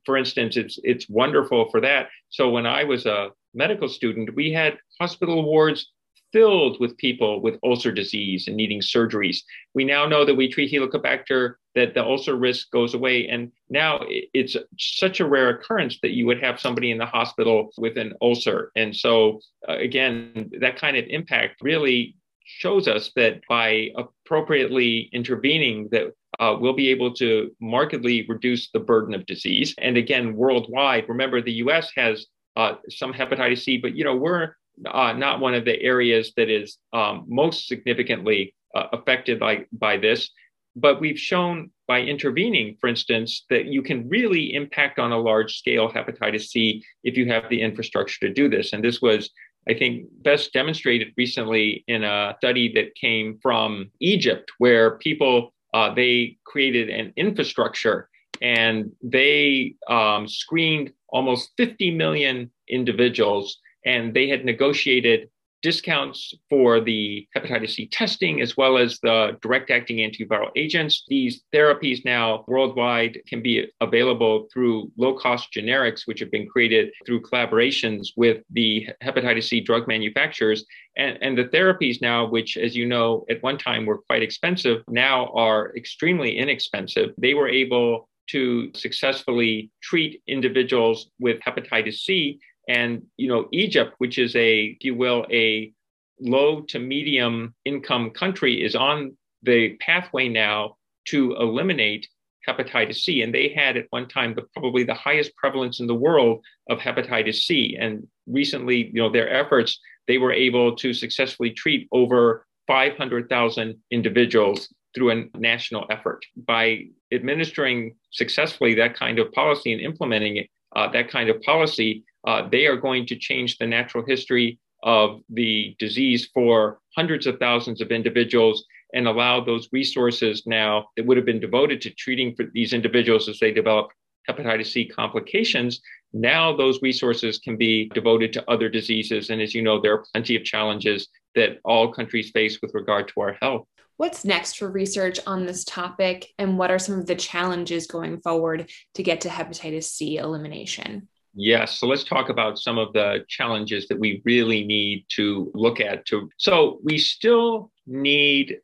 for 0.06 0.16
instance, 0.16 0.56
it's 0.56 0.78
it's 0.82 1.08
wonderful 1.08 1.70
for 1.70 1.80
that. 1.82 2.08
So 2.30 2.48
when 2.50 2.66
I 2.66 2.84
was 2.84 3.06
a 3.06 3.30
medical 3.54 3.88
student, 3.88 4.34
we 4.34 4.50
had 4.52 4.78
hospital 4.98 5.44
wards 5.44 5.90
filled 6.32 6.80
with 6.80 6.96
people 6.96 7.40
with 7.40 7.58
ulcer 7.62 7.92
disease 7.92 8.48
and 8.48 8.56
needing 8.56 8.80
surgeries. 8.80 9.38
We 9.74 9.84
now 9.84 10.06
know 10.06 10.24
that 10.24 10.34
we 10.34 10.48
treat 10.48 10.72
Helicobacter, 10.72 11.54
that 11.74 11.94
the 11.94 12.02
ulcer 12.02 12.36
risk 12.36 12.70
goes 12.70 12.94
away. 12.94 13.28
And 13.28 13.52
now 13.70 14.00
it's 14.08 14.56
such 14.78 15.20
a 15.20 15.28
rare 15.28 15.50
occurrence 15.50 15.98
that 16.02 16.12
you 16.12 16.26
would 16.26 16.42
have 16.42 16.60
somebody 16.60 16.90
in 16.90 16.98
the 16.98 17.06
hospital 17.06 17.70
with 17.78 17.96
an 17.96 18.14
ulcer. 18.20 18.72
And 18.76 18.94
so, 18.94 19.40
uh, 19.68 19.76
again, 19.76 20.50
that 20.60 20.78
kind 20.78 20.96
of 20.96 21.04
impact 21.08 21.62
really 21.62 22.16
shows 22.44 22.88
us 22.88 23.12
that 23.16 23.40
by 23.48 23.90
appropriately 23.96 25.08
intervening, 25.12 25.88
that 25.92 26.12
uh, 26.40 26.56
we'll 26.58 26.72
be 26.72 26.88
able 26.88 27.12
to 27.14 27.50
markedly 27.60 28.26
reduce 28.28 28.70
the 28.70 28.80
burden 28.80 29.14
of 29.14 29.26
disease. 29.26 29.74
And 29.78 29.96
again, 29.96 30.34
worldwide, 30.34 31.08
remember 31.08 31.40
the 31.40 31.52
U.S. 31.52 31.90
has 31.96 32.26
uh, 32.56 32.74
some 32.88 33.12
hepatitis 33.12 33.62
C, 33.62 33.78
but 33.78 33.94
you 33.94 34.04
know 34.04 34.16
we're 34.16 34.54
uh, 34.90 35.12
not 35.12 35.40
one 35.40 35.54
of 35.54 35.64
the 35.64 35.80
areas 35.80 36.32
that 36.36 36.48
is 36.48 36.78
um, 36.92 37.24
most 37.28 37.68
significantly 37.68 38.54
uh, 38.74 38.86
affected 38.92 39.38
by, 39.38 39.66
by 39.72 39.96
this. 39.96 40.30
But 40.74 41.00
we've 41.00 41.18
shown 41.18 41.70
by 41.86 42.00
intervening, 42.00 42.76
for 42.80 42.88
instance, 42.88 43.44
that 43.50 43.66
you 43.66 43.82
can 43.82 44.08
really 44.08 44.54
impact 44.54 44.98
on 44.98 45.12
a 45.12 45.18
large 45.18 45.58
scale 45.58 45.90
hepatitis 45.90 46.48
C 46.48 46.82
if 47.04 47.16
you 47.16 47.26
have 47.28 47.48
the 47.50 47.60
infrastructure 47.60 48.26
to 48.26 48.32
do 48.32 48.48
this. 48.48 48.72
And 48.72 48.82
this 48.82 49.02
was, 49.02 49.30
I 49.68 49.74
think, 49.74 50.06
best 50.22 50.52
demonstrated 50.54 51.12
recently 51.16 51.84
in 51.88 52.04
a 52.04 52.34
study 52.38 52.72
that 52.72 52.94
came 52.94 53.38
from 53.42 53.90
Egypt, 54.00 54.50
where 54.58 54.96
people 54.98 55.52
uh, 55.74 55.92
they 55.94 56.38
created 56.44 56.90
an 56.90 57.12
infrastructure 57.16 58.08
and 58.40 58.90
they 59.02 59.74
um, 59.88 60.28
screened 60.28 60.92
almost 61.08 61.50
50 61.56 61.92
million 61.92 62.50
individuals 62.68 63.58
and 63.84 64.14
they 64.14 64.28
had 64.28 64.44
negotiated 64.44 65.28
discounts 65.62 66.34
for 66.50 66.80
the 66.80 67.26
hepatitis 67.36 67.70
C 67.70 67.86
testing 67.86 68.40
as 68.40 68.56
well 68.56 68.76
as 68.76 68.98
the 68.98 69.38
direct 69.40 69.70
acting 69.70 69.98
antiviral 69.98 70.50
agents. 70.56 71.04
These 71.08 71.42
therapies 71.54 72.04
now 72.04 72.44
worldwide 72.48 73.20
can 73.28 73.42
be 73.42 73.70
available 73.80 74.48
through 74.52 74.90
low 74.96 75.16
cost 75.16 75.52
generics, 75.56 76.06
which 76.06 76.20
have 76.20 76.30
been 76.30 76.48
created 76.48 76.90
through 77.06 77.22
collaborations 77.22 78.08
with 78.16 78.42
the 78.50 78.88
hepatitis 79.02 79.44
C 79.44 79.60
drug 79.60 79.88
manufacturers. 79.88 80.64
And, 80.96 81.16
and 81.22 81.38
the 81.38 81.44
therapies 81.44 82.02
now, 82.02 82.26
which, 82.28 82.56
as 82.56 82.76
you 82.76 82.86
know, 82.86 83.24
at 83.30 83.42
one 83.42 83.56
time 83.56 83.86
were 83.86 83.98
quite 83.98 84.22
expensive, 84.22 84.82
now 84.88 85.28
are 85.28 85.74
extremely 85.76 86.36
inexpensive. 86.36 87.10
They 87.16 87.34
were 87.34 87.48
able 87.48 88.08
to 88.28 88.70
successfully 88.74 89.70
treat 89.82 90.22
individuals 90.26 91.10
with 91.18 91.40
hepatitis 91.40 92.00
C 92.00 92.40
and 92.68 93.02
you 93.16 93.28
know, 93.28 93.48
Egypt, 93.52 93.94
which 93.98 94.18
is 94.18 94.34
a, 94.36 94.76
if 94.76 94.84
you 94.84 94.94
will, 94.94 95.26
a 95.30 95.72
low 96.20 96.62
to 96.62 96.78
medium 96.78 97.54
income 97.64 98.10
country, 98.10 98.62
is 98.64 98.74
on 98.74 99.16
the 99.42 99.76
pathway 99.80 100.28
now 100.28 100.76
to 101.06 101.34
eliminate 101.34 102.08
hepatitis 102.48 102.96
C. 102.96 103.22
And 103.22 103.34
they 103.34 103.48
had 103.48 103.76
at 103.76 103.86
one 103.90 104.08
time 104.08 104.34
the, 104.34 104.42
probably 104.54 104.84
the 104.84 104.94
highest 104.94 105.34
prevalence 105.36 105.80
in 105.80 105.86
the 105.86 105.94
world 105.94 106.44
of 106.68 106.78
hepatitis 106.78 107.42
C. 107.44 107.76
And 107.78 108.06
recently, 108.26 108.86
you 108.86 108.94
know, 108.94 109.10
their 109.10 109.30
efforts, 109.30 109.78
they 110.08 110.18
were 110.18 110.32
able 110.32 110.76
to 110.76 110.92
successfully 110.92 111.50
treat 111.50 111.88
over 111.92 112.46
500,000 112.66 113.76
individuals 113.90 114.72
through 114.94 115.10
a 115.10 115.38
national 115.38 115.86
effort. 115.90 116.24
By 116.36 116.86
administering 117.12 117.96
successfully 118.10 118.74
that 118.74 118.94
kind 118.94 119.18
of 119.18 119.32
policy 119.32 119.72
and 119.72 119.80
implementing 119.80 120.36
it, 120.36 120.48
uh, 120.74 120.90
that 120.92 121.10
kind 121.10 121.28
of 121.28 121.40
policy, 121.42 122.04
uh, 122.26 122.48
they 122.48 122.66
are 122.66 122.76
going 122.76 123.06
to 123.06 123.16
change 123.16 123.58
the 123.58 123.66
natural 123.66 124.04
history 124.04 124.58
of 124.82 125.20
the 125.28 125.76
disease 125.78 126.28
for 126.34 126.78
hundreds 126.96 127.26
of 127.26 127.38
thousands 127.38 127.80
of 127.80 127.90
individuals 127.90 128.64
and 128.94 129.06
allow 129.06 129.40
those 129.40 129.68
resources 129.72 130.42
now 130.46 130.86
that 130.96 131.06
would 131.06 131.16
have 131.16 131.26
been 131.26 131.40
devoted 131.40 131.80
to 131.80 131.90
treating 131.90 132.34
for 132.34 132.44
these 132.52 132.72
individuals 132.72 133.28
as 133.28 133.38
they 133.38 133.50
develop 133.52 133.90
hepatitis 134.28 134.72
C 134.72 134.86
complications. 134.86 135.80
Now 136.12 136.54
those 136.54 136.82
resources 136.82 137.38
can 137.38 137.56
be 137.56 137.88
devoted 137.94 138.32
to 138.34 138.50
other 138.50 138.68
diseases. 138.68 139.30
And 139.30 139.40
as 139.40 139.54
you 139.54 139.62
know, 139.62 139.80
there 139.80 139.94
are 139.94 140.04
plenty 140.12 140.36
of 140.36 140.44
challenges 140.44 141.08
that 141.34 141.58
all 141.64 141.92
countries 141.92 142.30
face 142.30 142.60
with 142.60 142.74
regard 142.74 143.08
to 143.08 143.20
our 143.20 143.36
health. 143.40 143.66
What's 143.96 144.24
next 144.24 144.58
for 144.58 144.70
research 144.70 145.20
on 145.26 145.46
this 145.46 145.64
topic, 145.64 146.26
and 146.38 146.58
what 146.58 146.70
are 146.70 146.78
some 146.78 146.98
of 146.98 147.06
the 147.06 147.14
challenges 147.14 147.86
going 147.86 148.20
forward 148.20 148.70
to 148.94 149.02
get 149.02 149.20
to 149.22 149.28
hepatitis 149.28 149.84
C 149.84 150.16
elimination? 150.16 151.08
Yes. 151.34 151.78
So 151.78 151.86
let's 151.86 152.04
talk 152.04 152.28
about 152.28 152.58
some 152.58 152.78
of 152.78 152.92
the 152.92 153.24
challenges 153.28 153.88
that 153.88 153.98
we 153.98 154.20
really 154.24 154.64
need 154.64 155.06
to 155.16 155.50
look 155.54 155.80
at. 155.80 156.04
To 156.06 156.28
so 156.36 156.78
we 156.84 156.98
still 156.98 157.70
need 157.86 158.58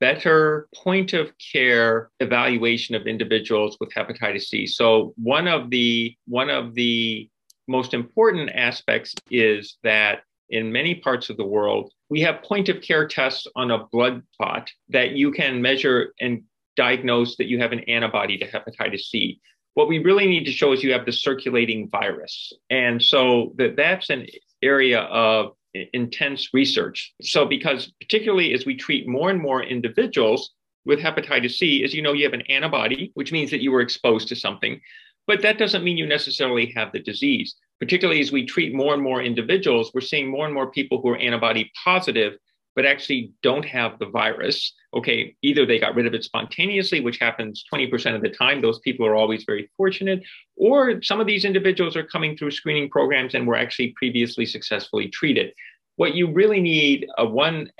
better 0.00 0.68
point 0.74 1.12
of 1.12 1.32
care 1.52 2.10
evaluation 2.20 2.94
of 2.94 3.06
individuals 3.06 3.76
with 3.78 3.90
hepatitis 3.90 4.44
C. 4.44 4.66
So 4.66 5.12
one 5.16 5.48
of 5.48 5.70
the 5.70 6.16
one 6.26 6.48
of 6.48 6.74
the 6.74 7.28
most 7.68 7.92
important 7.94 8.50
aspects 8.50 9.14
is 9.30 9.76
that 9.82 10.22
in 10.50 10.70
many 10.70 10.94
parts 10.94 11.30
of 11.30 11.36
the 11.36 11.46
world, 11.46 11.92
we 12.10 12.20
have 12.20 12.42
point 12.42 12.68
of 12.68 12.80
care 12.80 13.06
tests 13.06 13.46
on 13.56 13.70
a 13.70 13.86
blood 13.86 14.22
clot 14.36 14.70
that 14.90 15.12
you 15.12 15.32
can 15.32 15.60
measure 15.60 16.12
and 16.20 16.42
diagnose 16.76 17.36
that 17.36 17.46
you 17.46 17.58
have 17.58 17.72
an 17.72 17.80
antibody 17.80 18.36
to 18.38 18.50
hepatitis 18.50 19.02
C. 19.02 19.40
What 19.74 19.88
we 19.88 19.98
really 19.98 20.26
need 20.26 20.44
to 20.44 20.52
show 20.52 20.72
is 20.72 20.82
you 20.82 20.92
have 20.92 21.06
the 21.06 21.12
circulating 21.12 21.88
virus. 21.90 22.52
And 22.70 23.02
so 23.02 23.52
that 23.56 23.76
that's 23.76 24.10
an 24.10 24.26
area 24.62 25.00
of 25.00 25.52
intense 25.92 26.54
research. 26.54 27.12
So 27.20 27.44
because 27.44 27.92
particularly 28.00 28.54
as 28.54 28.64
we 28.64 28.76
treat 28.76 29.08
more 29.08 29.30
and 29.30 29.40
more 29.40 29.62
individuals 29.62 30.52
with 30.84 31.00
hepatitis 31.00 31.52
C, 31.52 31.82
as 31.82 31.92
you 31.92 32.02
know, 32.02 32.12
you 32.12 32.24
have 32.24 32.34
an 32.34 32.42
antibody, 32.42 33.10
which 33.14 33.32
means 33.32 33.50
that 33.50 33.62
you 33.62 33.72
were 33.72 33.80
exposed 33.80 34.28
to 34.28 34.36
something. 34.36 34.80
But 35.26 35.42
that 35.42 35.58
doesn't 35.58 35.82
mean 35.82 35.96
you 35.96 36.06
necessarily 36.06 36.72
have 36.76 36.92
the 36.92 37.00
disease. 37.00 37.56
Particularly 37.80 38.20
as 38.20 38.30
we 38.30 38.46
treat 38.46 38.74
more 38.74 38.94
and 38.94 39.02
more 39.02 39.22
individuals, 39.22 39.90
we're 39.92 40.00
seeing 40.00 40.30
more 40.30 40.46
and 40.46 40.54
more 40.54 40.70
people 40.70 41.00
who 41.00 41.08
are 41.08 41.18
antibody 41.18 41.70
positive 41.82 42.34
but 42.74 42.86
actually 42.86 43.32
don't 43.42 43.64
have 43.64 43.98
the 43.98 44.06
virus. 44.06 44.72
Okay, 44.94 45.34
either 45.42 45.64
they 45.66 45.78
got 45.78 45.94
rid 45.94 46.06
of 46.06 46.14
it 46.14 46.24
spontaneously, 46.24 47.00
which 47.00 47.18
happens 47.18 47.64
20% 47.72 48.14
of 48.14 48.22
the 48.22 48.28
time. 48.28 48.60
Those 48.60 48.80
people 48.80 49.06
are 49.06 49.14
always 49.14 49.44
very 49.44 49.70
fortunate. 49.76 50.22
Or 50.56 51.02
some 51.02 51.20
of 51.20 51.26
these 51.26 51.44
individuals 51.44 51.96
are 51.96 52.04
coming 52.04 52.36
through 52.36 52.50
screening 52.50 52.90
programs 52.90 53.34
and 53.34 53.46
were 53.46 53.56
actually 53.56 53.94
previously 53.96 54.46
successfully 54.46 55.08
treated. 55.08 55.52
What 55.96 56.14
you 56.14 56.32
really 56.32 56.60
need, 56.60 57.06
uh, 57.18 57.26
one 57.26 57.70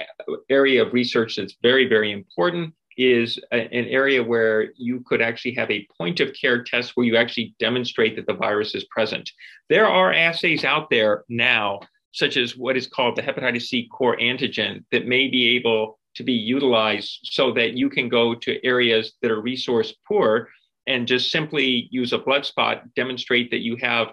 area 0.49 0.85
of 0.85 0.93
research 0.93 1.37
that's 1.37 1.57
very, 1.63 1.89
very 1.89 2.13
important 2.13 2.75
is 2.97 3.41
a, 3.53 3.57
an 3.57 3.87
area 3.87 4.23
where 4.23 4.73
you 4.77 5.01
could 5.01 5.21
actually 5.21 5.55
have 5.55 5.71
a 5.71 5.87
point 5.99 6.21
of 6.21 6.33
care 6.41 6.63
test 6.63 6.93
where 6.95 7.07
you 7.07 7.17
actually 7.17 7.55
demonstrate 7.59 8.15
that 8.15 8.27
the 8.27 8.35
virus 8.35 8.75
is 8.77 8.85
present. 8.85 9.29
There 9.69 9.89
are 9.89 10.13
assays 10.13 10.65
out 10.65 10.91
there 10.91 11.25
now 11.29 11.81
such 12.15 12.37
as 12.37 12.57
what 12.57 12.77
is 12.77 12.87
called 12.87 13.17
the 13.17 13.23
hepatitis 13.23 13.63
C 13.63 13.89
core 13.89 14.17
antigen, 14.17 14.85
that 14.93 15.07
may 15.07 15.27
be 15.29 15.57
able 15.57 15.99
to 16.15 16.23
be 16.23 16.33
utilized 16.33 17.19
so 17.25 17.53
that 17.53 17.75
you 17.75 17.91
can 17.91 18.09
go 18.09 18.37
to 18.37 18.65
areas 18.65 19.15
that 19.21 19.33
are 19.33 19.41
resource 19.41 19.93
poor 20.07 20.49
and 20.87 21.09
just 21.09 21.33
simply 21.33 21.89
use 21.91 22.13
a 22.13 22.19
blood 22.19 22.47
spot, 22.47 22.85
demonstrate 22.95 23.51
that 23.51 23.65
you 23.65 23.77
have 23.77 24.13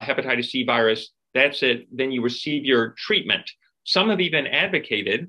hepatitis 0.00 0.46
C 0.46 0.64
virus. 0.64 1.10
That's 1.34 1.64
it. 1.64 1.88
Then 1.90 2.12
you 2.12 2.22
receive 2.22 2.64
your 2.64 2.94
treatment. 2.96 3.50
Some 3.82 4.10
have 4.10 4.20
even 4.20 4.46
advocated 4.46 5.28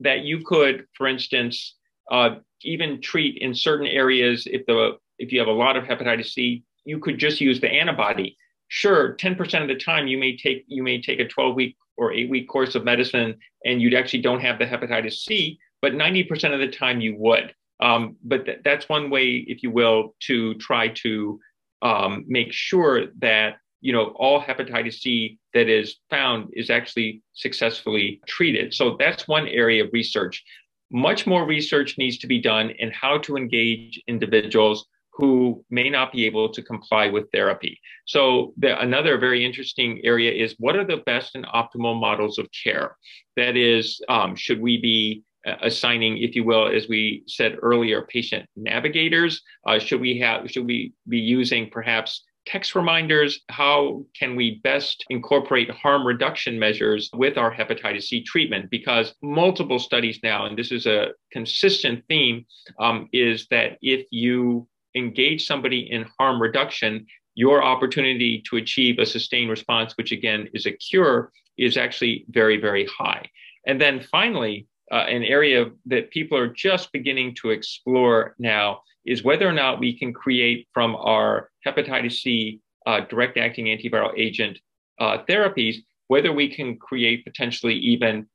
that 0.00 0.22
you 0.22 0.44
could, 0.44 0.86
for 0.96 1.06
instance, 1.06 1.76
uh, 2.10 2.36
even 2.62 3.00
treat 3.00 3.38
in 3.38 3.54
certain 3.54 3.86
areas 3.86 4.48
if 4.50 4.66
the 4.66 4.98
if 5.20 5.30
you 5.30 5.38
have 5.38 5.48
a 5.48 5.52
lot 5.52 5.76
of 5.76 5.84
hepatitis 5.84 6.32
C, 6.32 6.64
you 6.84 6.98
could 6.98 7.18
just 7.18 7.40
use 7.40 7.60
the 7.60 7.70
antibody 7.70 8.36
sure 8.74 9.14
10% 9.16 9.62
of 9.62 9.68
the 9.68 9.76
time 9.76 10.08
you 10.08 10.18
may 10.18 10.36
take 10.36 10.64
you 10.66 10.82
may 10.82 11.00
take 11.00 11.20
a 11.20 11.28
12 11.28 11.54
week 11.54 11.76
or 11.96 12.12
8 12.12 12.28
week 12.28 12.48
course 12.48 12.74
of 12.74 12.84
medicine 12.84 13.36
and 13.64 13.80
you 13.80 13.96
actually 13.96 14.22
don't 14.22 14.40
have 14.40 14.58
the 14.58 14.66
hepatitis 14.66 15.14
c 15.24 15.58
but 15.84 15.92
90% 15.92 16.54
of 16.54 16.60
the 16.60 16.68
time 16.68 17.02
you 17.02 17.14
would. 17.18 17.54
Um, 17.78 18.16
but 18.24 18.46
th- 18.46 18.60
that's 18.64 18.88
one 18.88 19.10
way 19.10 19.44
if 19.46 19.62
you 19.62 19.70
will 19.70 20.14
to 20.20 20.54
try 20.54 20.88
to 21.04 21.38
um, 21.82 22.24
make 22.26 22.54
sure 22.54 23.08
that 23.18 23.56
you 23.82 23.92
know 23.92 24.06
all 24.16 24.40
hepatitis 24.40 24.94
c 24.94 25.38
that 25.52 25.68
is 25.68 25.96
found 26.08 26.48
is 26.54 26.70
actually 26.70 27.22
successfully 27.34 28.22
treated. 28.26 28.72
So 28.72 28.96
that's 28.98 29.28
one 29.28 29.46
area 29.46 29.84
of 29.84 29.90
research. 29.92 30.42
Much 30.90 31.26
more 31.26 31.44
research 31.44 31.98
needs 31.98 32.16
to 32.18 32.26
be 32.26 32.40
done 32.40 32.70
in 32.70 32.90
how 32.90 33.18
to 33.18 33.36
engage 33.36 34.02
individuals 34.08 34.86
who 35.16 35.64
may 35.70 35.88
not 35.88 36.12
be 36.12 36.26
able 36.26 36.48
to 36.48 36.62
comply 36.62 37.08
with 37.08 37.30
therapy. 37.32 37.80
So, 38.04 38.52
the, 38.56 38.78
another 38.80 39.16
very 39.18 39.44
interesting 39.44 40.00
area 40.02 40.32
is 40.32 40.56
what 40.58 40.76
are 40.76 40.84
the 40.84 41.02
best 41.06 41.36
and 41.36 41.46
optimal 41.46 41.98
models 41.98 42.38
of 42.38 42.48
care? 42.64 42.96
That 43.36 43.56
is, 43.56 44.00
um, 44.08 44.34
should 44.34 44.60
we 44.60 44.80
be 44.80 45.22
uh, 45.46 45.56
assigning, 45.62 46.18
if 46.18 46.34
you 46.34 46.42
will, 46.42 46.66
as 46.66 46.88
we 46.88 47.22
said 47.28 47.56
earlier, 47.62 48.02
patient 48.02 48.48
navigators? 48.56 49.40
Uh, 49.66 49.78
should 49.78 50.00
we 50.00 50.18
have? 50.18 50.50
Should 50.50 50.66
we 50.66 50.92
be 51.08 51.18
using 51.18 51.70
perhaps 51.70 52.24
text 52.46 52.74
reminders? 52.74 53.40
How 53.50 54.04
can 54.18 54.34
we 54.34 54.60
best 54.64 55.04
incorporate 55.10 55.70
harm 55.70 56.06
reduction 56.06 56.58
measures 56.58 57.08
with 57.14 57.38
our 57.38 57.54
hepatitis 57.54 58.04
C 58.04 58.22
treatment? 58.22 58.70
Because 58.70 59.14
multiple 59.22 59.78
studies 59.78 60.18
now, 60.22 60.46
and 60.46 60.58
this 60.58 60.72
is 60.72 60.86
a 60.86 61.08
consistent 61.30 62.04
theme, 62.08 62.46
um, 62.80 63.08
is 63.12 63.46
that 63.50 63.78
if 63.80 64.06
you 64.10 64.66
engage 64.94 65.46
somebody 65.46 65.90
in 65.90 66.06
harm 66.18 66.40
reduction, 66.40 67.06
your 67.34 67.62
opportunity 67.62 68.42
to 68.48 68.56
achieve 68.56 68.98
a 68.98 69.06
sustained 69.06 69.50
response, 69.50 69.96
which 69.96 70.12
again 70.12 70.48
is 70.54 70.66
a 70.66 70.72
cure, 70.72 71.32
is 71.58 71.76
actually 71.76 72.24
very, 72.28 72.56
very 72.56 72.86
high. 72.86 73.28
And 73.66 73.80
then 73.80 74.00
finally, 74.00 74.66
uh, 74.92 75.06
an 75.08 75.22
area 75.22 75.70
that 75.86 76.10
people 76.10 76.36
are 76.36 76.48
just 76.48 76.92
beginning 76.92 77.34
to 77.36 77.50
explore 77.50 78.34
now 78.38 78.82
is 79.06 79.24
whether 79.24 79.48
or 79.48 79.52
not 79.52 79.80
we 79.80 79.98
can 79.98 80.12
create 80.12 80.68
from 80.72 80.94
our 80.96 81.50
hepatitis 81.66 82.20
C 82.22 82.60
uh, 82.86 83.00
direct 83.00 83.36
acting 83.38 83.66
antiviral 83.66 84.12
agent 84.16 84.58
uh, 85.00 85.18
therapies, 85.28 85.76
whether 86.08 86.32
we 86.32 86.48
can 86.48 86.76
create 86.76 87.24
potentially 87.24 87.74
even 87.74 88.26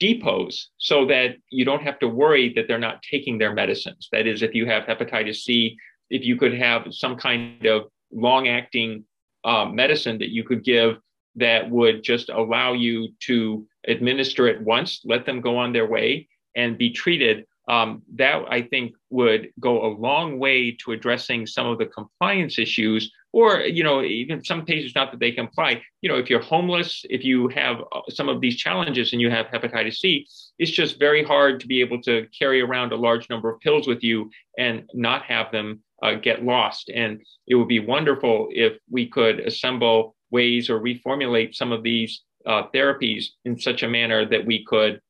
depots 0.00 0.68
so 0.78 1.04
that 1.06 1.36
you 1.50 1.64
don't 1.64 1.82
have 1.82 1.98
to 1.98 2.08
worry 2.08 2.52
that 2.54 2.66
they're 2.66 2.78
not 2.78 3.02
taking 3.02 3.36
their 3.38 3.52
medicines. 3.52 4.08
That 4.12 4.26
is, 4.26 4.42
if 4.42 4.54
you 4.54 4.66
have 4.66 4.84
hepatitis 4.84 5.36
C 5.36 5.76
if 6.10 6.24
you 6.24 6.36
could 6.36 6.54
have 6.54 6.88
some 6.90 7.16
kind 7.16 7.64
of 7.66 7.84
long 8.12 8.48
acting 8.48 9.04
uh, 9.44 9.64
medicine 9.64 10.18
that 10.18 10.30
you 10.30 10.44
could 10.44 10.64
give 10.64 10.98
that 11.36 11.70
would 11.70 12.02
just 12.02 12.28
allow 12.28 12.72
you 12.72 13.08
to 13.20 13.66
administer 13.86 14.48
it 14.48 14.60
once, 14.60 15.00
let 15.04 15.24
them 15.24 15.40
go 15.40 15.56
on 15.56 15.72
their 15.72 15.86
way 15.86 16.28
and 16.56 16.76
be 16.76 16.90
treated. 16.90 17.46
Um, 17.68 18.02
that 18.16 18.42
I 18.48 18.62
think 18.62 18.94
would 19.10 19.52
go 19.60 19.86
a 19.86 19.94
long 19.94 20.40
way 20.40 20.72
to 20.82 20.90
addressing 20.90 21.46
some 21.46 21.68
of 21.68 21.78
the 21.78 21.86
compliance 21.86 22.58
issues, 22.58 23.12
or 23.32 23.60
you 23.60 23.84
know, 23.84 24.02
even 24.02 24.42
some 24.42 24.64
patients 24.64 24.96
not 24.96 25.12
that 25.12 25.20
they 25.20 25.30
comply. 25.30 25.80
You 26.02 26.08
know, 26.08 26.16
if 26.16 26.28
you're 26.28 26.40
homeless, 26.40 27.04
if 27.08 27.22
you 27.22 27.46
have 27.48 27.76
uh, 27.92 28.00
some 28.08 28.28
of 28.28 28.40
these 28.40 28.56
challenges 28.56 29.12
and 29.12 29.20
you 29.20 29.30
have 29.30 29.46
hepatitis 29.46 29.98
C, 29.98 30.26
it's 30.58 30.72
just 30.72 30.98
very 30.98 31.22
hard 31.22 31.60
to 31.60 31.68
be 31.68 31.80
able 31.80 32.02
to 32.02 32.26
carry 32.36 32.60
around 32.60 32.92
a 32.92 32.96
large 32.96 33.30
number 33.30 33.48
of 33.48 33.60
pills 33.60 33.86
with 33.86 34.02
you 34.02 34.30
and 34.58 34.90
not 34.92 35.22
have 35.24 35.52
them 35.52 35.80
uh, 36.02 36.14
get 36.14 36.44
lost. 36.44 36.90
And 36.94 37.20
it 37.46 37.54
would 37.54 37.68
be 37.68 37.80
wonderful 37.80 38.48
if 38.50 38.78
we 38.90 39.06
could 39.06 39.40
assemble 39.40 40.14
ways 40.30 40.70
or 40.70 40.80
reformulate 40.80 41.54
some 41.54 41.72
of 41.72 41.82
these 41.82 42.22
uh, 42.46 42.64
therapies 42.74 43.26
in 43.44 43.58
such 43.58 43.82
a 43.82 43.88
manner 43.88 44.26
that 44.28 44.46
we 44.46 44.64
could 44.64 45.00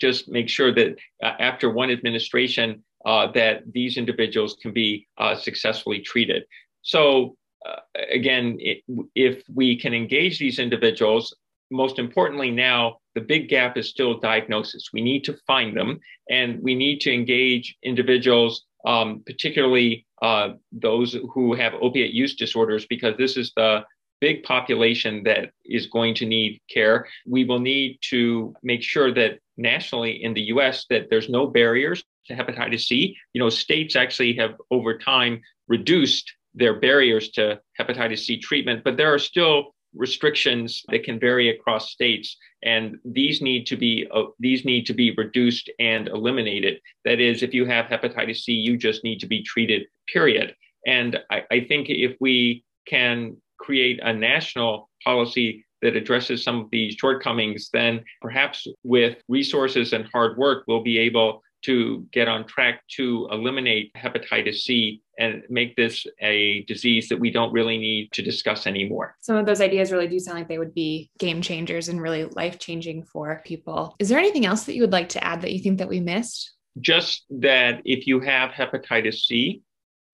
just 0.00 0.28
make 0.28 0.48
sure 0.48 0.72
that 0.74 0.96
uh, 1.22 1.32
after 1.38 1.70
one 1.70 1.90
administration, 1.90 2.82
uh, 3.04 3.30
that 3.32 3.62
these 3.72 3.96
individuals 3.96 4.56
can 4.60 4.72
be 4.72 5.06
uh, 5.18 5.34
successfully 5.34 6.00
treated. 6.00 6.44
So 6.82 7.36
uh, 7.66 7.80
again, 8.10 8.56
it, 8.60 8.82
if 9.14 9.42
we 9.52 9.78
can 9.78 9.94
engage 9.94 10.38
these 10.38 10.58
individuals, 10.58 11.34
most 11.70 11.98
importantly 11.98 12.50
now, 12.50 12.98
the 13.14 13.20
big 13.20 13.48
gap 13.48 13.76
is 13.76 13.88
still 13.88 14.20
diagnosis. 14.20 14.90
We 14.92 15.00
need 15.02 15.24
to 15.24 15.36
find 15.46 15.76
them 15.76 16.00
and 16.30 16.62
we 16.62 16.74
need 16.74 17.00
to 17.02 17.12
engage 17.12 17.76
individuals 17.82 18.66
um, 18.86 19.22
particularly 19.26 20.05
uh, 20.22 20.50
those 20.72 21.16
who 21.32 21.54
have 21.54 21.74
opiate 21.80 22.12
use 22.12 22.34
disorders, 22.34 22.86
because 22.86 23.16
this 23.16 23.36
is 23.36 23.52
the 23.56 23.84
big 24.20 24.42
population 24.44 25.22
that 25.24 25.50
is 25.64 25.86
going 25.86 26.14
to 26.14 26.26
need 26.26 26.60
care. 26.70 27.06
We 27.26 27.44
will 27.44 27.58
need 27.58 27.98
to 28.10 28.54
make 28.62 28.82
sure 28.82 29.12
that 29.12 29.38
nationally 29.56 30.22
in 30.22 30.34
the 30.34 30.42
US 30.42 30.86
that 30.90 31.10
there's 31.10 31.28
no 31.28 31.46
barriers 31.46 32.02
to 32.26 32.34
hepatitis 32.34 32.82
C. 32.82 33.16
You 33.32 33.40
know, 33.40 33.50
states 33.50 33.96
actually 33.96 34.34
have 34.34 34.54
over 34.70 34.96
time 34.98 35.42
reduced 35.68 36.32
their 36.54 36.80
barriers 36.80 37.30
to 37.30 37.60
hepatitis 37.78 38.20
C 38.20 38.38
treatment, 38.38 38.82
but 38.84 38.96
there 38.96 39.12
are 39.12 39.18
still 39.18 39.74
restrictions 39.96 40.82
that 40.88 41.04
can 41.04 41.18
vary 41.18 41.48
across 41.50 41.90
states. 41.90 42.36
And 42.62 42.96
these 43.04 43.40
need 43.42 43.66
to 43.66 43.76
be 43.76 44.06
uh, 44.12 44.24
these 44.38 44.64
need 44.64 44.86
to 44.86 44.94
be 44.94 45.14
reduced 45.16 45.70
and 45.78 46.08
eliminated. 46.08 46.80
That 47.04 47.20
is 47.20 47.42
if 47.42 47.54
you 47.54 47.64
have 47.66 47.86
hepatitis 47.86 48.38
c 48.38 48.52
you 48.52 48.76
just 48.76 49.04
need 49.04 49.20
to 49.20 49.26
be 49.26 49.42
treated 49.42 49.86
period. 50.12 50.54
And 50.86 51.18
I, 51.30 51.42
I 51.50 51.60
think 51.68 51.88
if 51.88 52.16
we 52.20 52.64
can 52.86 53.36
create 53.58 53.98
a 54.02 54.12
national 54.12 54.88
policy 55.02 55.64
that 55.82 55.96
addresses 55.96 56.42
some 56.42 56.60
of 56.60 56.70
these 56.70 56.94
shortcomings 56.94 57.68
then 57.72 58.02
perhaps 58.20 58.66
with 58.82 59.18
resources 59.28 59.92
and 59.92 60.06
hard 60.12 60.36
work 60.36 60.64
we'll 60.66 60.82
be 60.82 60.98
able 60.98 61.42
to 61.62 62.06
get 62.12 62.28
on 62.28 62.46
track 62.46 62.82
to 62.96 63.28
eliminate 63.30 63.92
hepatitis 63.94 64.56
C 64.56 65.02
and 65.18 65.42
make 65.48 65.74
this 65.76 66.06
a 66.20 66.62
disease 66.64 67.08
that 67.08 67.18
we 67.18 67.30
don't 67.30 67.52
really 67.52 67.78
need 67.78 68.12
to 68.12 68.22
discuss 68.22 68.66
anymore. 68.66 69.16
Some 69.20 69.36
of 69.36 69.46
those 69.46 69.60
ideas 69.60 69.90
really 69.90 70.08
do 70.08 70.18
sound 70.18 70.38
like 70.38 70.48
they 70.48 70.58
would 70.58 70.74
be 70.74 71.10
game 71.18 71.40
changers 71.42 71.88
and 71.88 72.00
really 72.00 72.24
life 72.24 72.58
changing 72.58 73.04
for 73.04 73.40
people. 73.44 73.96
Is 73.98 74.08
there 74.08 74.18
anything 74.18 74.46
else 74.46 74.64
that 74.64 74.74
you 74.74 74.82
would 74.82 74.92
like 74.92 75.08
to 75.10 75.24
add 75.24 75.40
that 75.42 75.52
you 75.52 75.60
think 75.60 75.78
that 75.78 75.88
we 75.88 76.00
missed? 76.00 76.52
Just 76.80 77.24
that 77.30 77.80
if 77.84 78.06
you 78.06 78.20
have 78.20 78.50
hepatitis 78.50 79.24
C, 79.24 79.62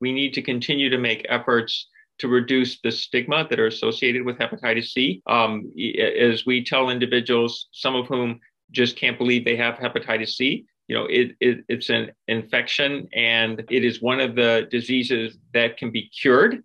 we 0.00 0.12
need 0.12 0.34
to 0.34 0.42
continue 0.42 0.90
to 0.90 0.98
make 0.98 1.26
efforts 1.28 1.88
to 2.18 2.28
reduce 2.28 2.80
the 2.80 2.92
stigma 2.92 3.46
that 3.50 3.58
are 3.58 3.66
associated 3.66 4.24
with 4.24 4.38
hepatitis 4.38 4.90
C. 4.90 5.22
Um, 5.26 5.72
as 5.98 6.46
we 6.46 6.64
tell 6.64 6.90
individuals, 6.90 7.68
some 7.72 7.96
of 7.96 8.06
whom 8.06 8.38
just 8.70 8.96
can't 8.96 9.18
believe 9.18 9.44
they 9.44 9.56
have 9.56 9.74
hepatitis 9.74 10.30
C, 10.30 10.66
you 10.92 10.98
know, 10.98 11.06
it, 11.06 11.34
it, 11.40 11.64
it's 11.70 11.88
an 11.88 12.10
infection 12.28 13.08
and 13.14 13.64
it 13.70 13.82
is 13.82 14.02
one 14.02 14.20
of 14.20 14.34
the 14.34 14.68
diseases 14.70 15.38
that 15.54 15.78
can 15.78 15.90
be 15.90 16.10
cured. 16.10 16.62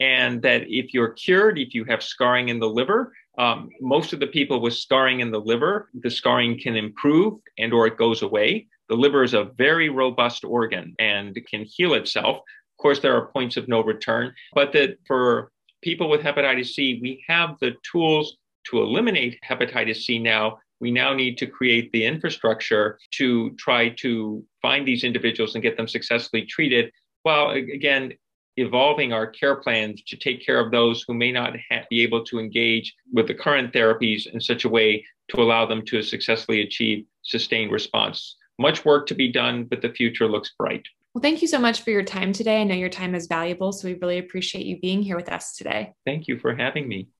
And 0.00 0.42
that 0.42 0.64
if 0.68 0.92
you're 0.92 1.14
cured, 1.14 1.58
if 1.58 1.72
you 1.72 1.86
have 1.86 2.02
scarring 2.02 2.50
in 2.50 2.60
the 2.60 2.68
liver, 2.68 3.14
um, 3.38 3.70
most 3.80 4.12
of 4.12 4.20
the 4.20 4.26
people 4.26 4.60
with 4.60 4.74
scarring 4.74 5.20
in 5.20 5.30
the 5.30 5.40
liver, 5.40 5.88
the 5.94 6.10
scarring 6.10 6.60
can 6.60 6.76
improve 6.76 7.40
and 7.56 7.72
or 7.72 7.86
it 7.86 7.96
goes 7.96 8.20
away. 8.20 8.66
The 8.90 8.96
liver 8.96 9.22
is 9.22 9.32
a 9.32 9.44
very 9.44 9.88
robust 9.88 10.44
organ 10.44 10.94
and 10.98 11.34
can 11.48 11.64
heal 11.64 11.94
itself. 11.94 12.36
Of 12.36 12.82
course, 12.82 13.00
there 13.00 13.16
are 13.16 13.32
points 13.32 13.56
of 13.56 13.66
no 13.66 13.82
return, 13.82 14.34
but 14.52 14.72
that 14.74 14.98
for 15.06 15.52
people 15.80 16.10
with 16.10 16.20
hepatitis 16.20 16.74
C, 16.74 16.98
we 17.00 17.24
have 17.28 17.56
the 17.62 17.76
tools 17.90 18.36
to 18.66 18.82
eliminate 18.82 19.38
hepatitis 19.42 20.02
C 20.02 20.18
now 20.18 20.58
we 20.80 20.90
now 20.90 21.12
need 21.12 21.38
to 21.38 21.46
create 21.46 21.92
the 21.92 22.04
infrastructure 22.04 22.98
to 23.12 23.50
try 23.58 23.90
to 23.90 24.44
find 24.62 24.86
these 24.86 25.04
individuals 25.04 25.54
and 25.54 25.62
get 25.62 25.76
them 25.76 25.88
successfully 25.88 26.44
treated 26.46 26.90
while 27.22 27.50
again 27.50 28.12
evolving 28.56 29.12
our 29.12 29.26
care 29.26 29.56
plans 29.56 30.02
to 30.02 30.16
take 30.16 30.44
care 30.44 30.58
of 30.58 30.70
those 30.70 31.04
who 31.06 31.14
may 31.14 31.30
not 31.30 31.54
ha- 31.70 31.84
be 31.88 32.02
able 32.02 32.24
to 32.24 32.38
engage 32.38 32.94
with 33.12 33.26
the 33.26 33.34
current 33.34 33.72
therapies 33.72 34.26
in 34.32 34.40
such 34.40 34.64
a 34.64 34.68
way 34.68 35.04
to 35.28 35.40
allow 35.40 35.64
them 35.64 35.84
to 35.86 36.02
successfully 36.02 36.60
achieve 36.62 37.04
sustained 37.22 37.70
response. 37.70 38.36
Much 38.58 38.84
work 38.84 39.06
to 39.06 39.14
be 39.14 39.30
done, 39.30 39.64
but 39.64 39.80
the 39.80 39.88
future 39.88 40.28
looks 40.28 40.52
bright. 40.58 40.82
Well, 41.14 41.22
thank 41.22 41.42
you 41.42 41.48
so 41.48 41.58
much 41.58 41.82
for 41.82 41.90
your 41.90 42.02
time 42.02 42.32
today. 42.32 42.60
I 42.60 42.64
know 42.64 42.74
your 42.74 42.88
time 42.88 43.14
is 43.14 43.26
valuable, 43.26 43.72
so 43.72 43.88
we 43.88 43.94
really 43.94 44.18
appreciate 44.18 44.66
you 44.66 44.78
being 44.78 45.02
here 45.02 45.16
with 45.16 45.30
us 45.30 45.56
today. 45.56 45.92
Thank 46.04 46.28
you 46.28 46.38
for 46.38 46.54
having 46.54 46.88
me. 46.88 47.08